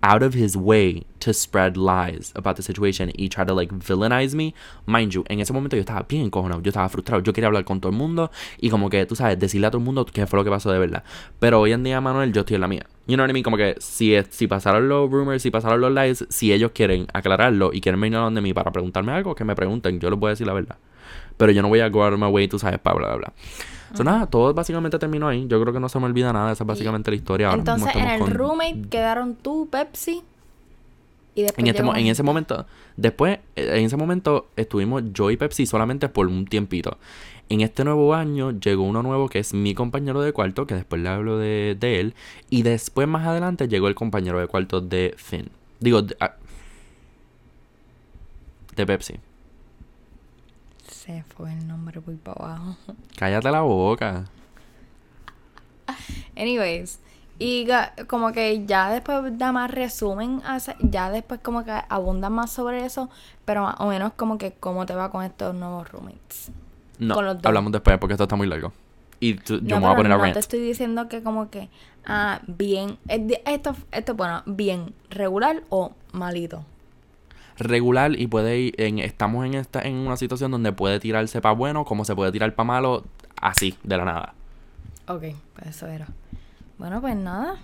[0.01, 4.35] out of his way to spread lies about the situation y try to like villainize
[4.35, 4.53] me.
[4.85, 7.65] Mind you, en ese momento yo estaba bien encojonado, yo estaba frustrado, yo quería hablar
[7.65, 10.25] con todo el mundo y como que, tú sabes, decirle a todo el mundo qué
[10.27, 11.03] fue lo que pasó de verdad.
[11.39, 12.85] Pero hoy en día, Manuel, yo estoy en la mía.
[13.07, 13.43] You know what I mean?
[13.43, 17.71] Como que si, si pasaron los rumors, si pasaron los lies, si ellos quieren aclararlo
[17.73, 20.27] y quieren venir a donde mí para preguntarme algo, que me pregunten, yo les voy
[20.27, 20.77] a decir la verdad.
[21.37, 23.17] Pero yo no voy a go out of my way, tú sabes, para bla, bla,
[23.17, 23.33] bla.
[23.93, 25.45] So, nada, todo básicamente terminó ahí.
[25.47, 26.51] Yo creo que no se me olvida nada.
[26.51, 27.51] Esa es básicamente la historia.
[27.51, 30.21] Entonces, en el roommate quedaron tú, Pepsi.
[31.35, 32.65] Y después en, este, en ese momento,
[32.97, 36.97] después, eh, en ese momento estuvimos yo y Pepsi solamente por un tiempito.
[37.49, 41.01] En este nuevo año llegó uno nuevo que es mi compañero de cuarto, que después
[41.01, 42.13] le hablo de, de él.
[42.49, 45.49] Y después, más adelante, llegó el compañero de cuarto de Finn.
[45.79, 46.35] Digo, de, ah,
[48.75, 49.15] de Pepsi
[51.35, 52.75] fue el nombre muy para abajo.
[53.17, 54.25] Cállate la boca.
[56.35, 56.99] Anyways,
[57.39, 57.67] y
[58.07, 60.41] como que ya después da más resumen,
[60.81, 63.09] ya después como que abunda más sobre eso,
[63.45, 66.51] pero más o menos como que cómo te va con estos nuevos roommates.
[66.99, 68.73] No, hablamos después porque esto está muy largo.
[69.21, 71.69] Y yo me voy a poner a no te estoy diciendo que como que,
[72.05, 76.63] ah, bien, esto, esto, bueno, bien, regular o malito
[77.59, 81.53] regular y puede ir en, estamos en esta en una situación donde puede tirarse para
[81.53, 83.03] bueno como se puede tirar para malo
[83.41, 84.33] así de la nada.
[85.07, 85.23] Ok
[85.53, 86.07] pues eso era.
[86.77, 87.57] Bueno pues nada.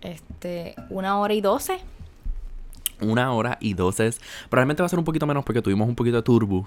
[0.00, 1.78] Este una hora y doce.
[3.00, 4.10] Una hora y doce
[4.48, 6.66] probablemente va a ser un poquito menos porque tuvimos un poquito de turbo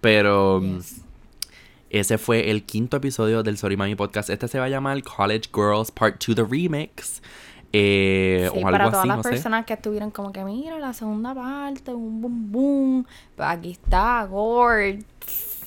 [0.00, 0.62] pero
[1.90, 4.28] ese fue el quinto episodio del Sorry Mami Podcast.
[4.30, 7.22] Este se va a llamar College Girls Part 2 The Remix.
[7.72, 12.20] Eh, sí, para todas las personas que estuvieron como que, mira, la segunda parte, un
[12.20, 13.06] boom boom.
[13.36, 15.04] Pues aquí está, Gord.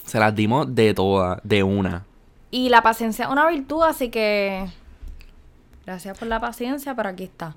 [0.05, 2.05] Se las dimos de todas, de una.
[2.49, 4.67] Y la paciencia es una virtud, así que.
[5.85, 7.55] Gracias por la paciencia, pero aquí está.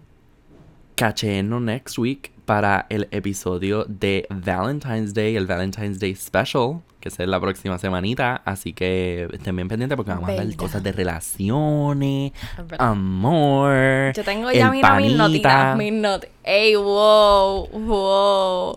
[0.95, 7.29] Cachenos next week para el episodio de Valentine's Day, el Valentine's Day Special que es
[7.29, 8.41] la próxima semanita.
[8.47, 12.33] Así que estén bien pendientes porque vamos a hablar de cosas de relaciones,
[12.79, 14.15] amor.
[14.15, 15.77] Yo tengo ya mira, mis notitas.
[15.77, 16.35] Mis notitas.
[16.43, 17.69] ¡Ey, wow!
[17.69, 18.77] ¡Wow!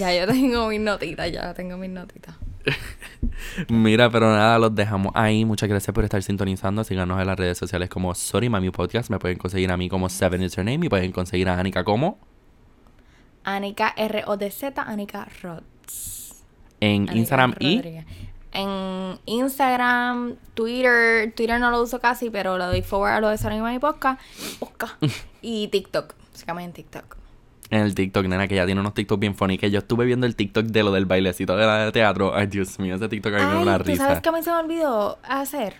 [0.00, 2.34] ya yo tengo mis notitas, ya tengo mis notitas.
[3.68, 5.44] Mira, pero nada, los dejamos ahí.
[5.44, 6.82] Muchas gracias por estar sintonizando.
[6.84, 9.10] Síganos en las redes sociales como Sorry Mami Podcast.
[9.10, 10.86] Me pueden conseguir a mí como Seven is her name.
[10.86, 12.18] Y pueden conseguir a Anika como
[13.44, 15.90] Anika R-O-D-Z, Anika Rods
[16.80, 17.80] en Instagram y...
[18.52, 23.38] En Instagram, Twitter, Twitter no lo uso casi, pero lo doy forward a lo de
[23.38, 24.20] Sarima y Podcast,
[25.40, 27.16] y TikTok, básicamente en TikTok.
[27.70, 29.56] En el TikTok, nena, que ya tiene unos TikTok bien funny.
[29.56, 32.34] Que yo estuve viendo el TikTok de lo del bailecito de la de teatro.
[32.34, 33.92] Ay, Dios mío, ese TikTok a mí me da una risa.
[33.92, 35.76] ¿Tú sabes qué a mí se me olvidó hacer?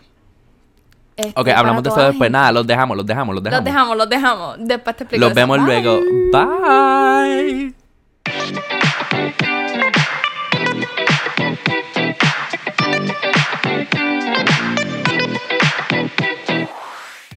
[1.21, 2.31] Este, ok, hablamos de eso después.
[2.31, 3.65] Nada, los dejamos, los dejamos, los dejamos.
[3.65, 4.57] Los dejamos, los dejamos.
[4.61, 5.25] Después te explico.
[5.25, 6.01] Los vemos luego.
[6.33, 7.75] Bye.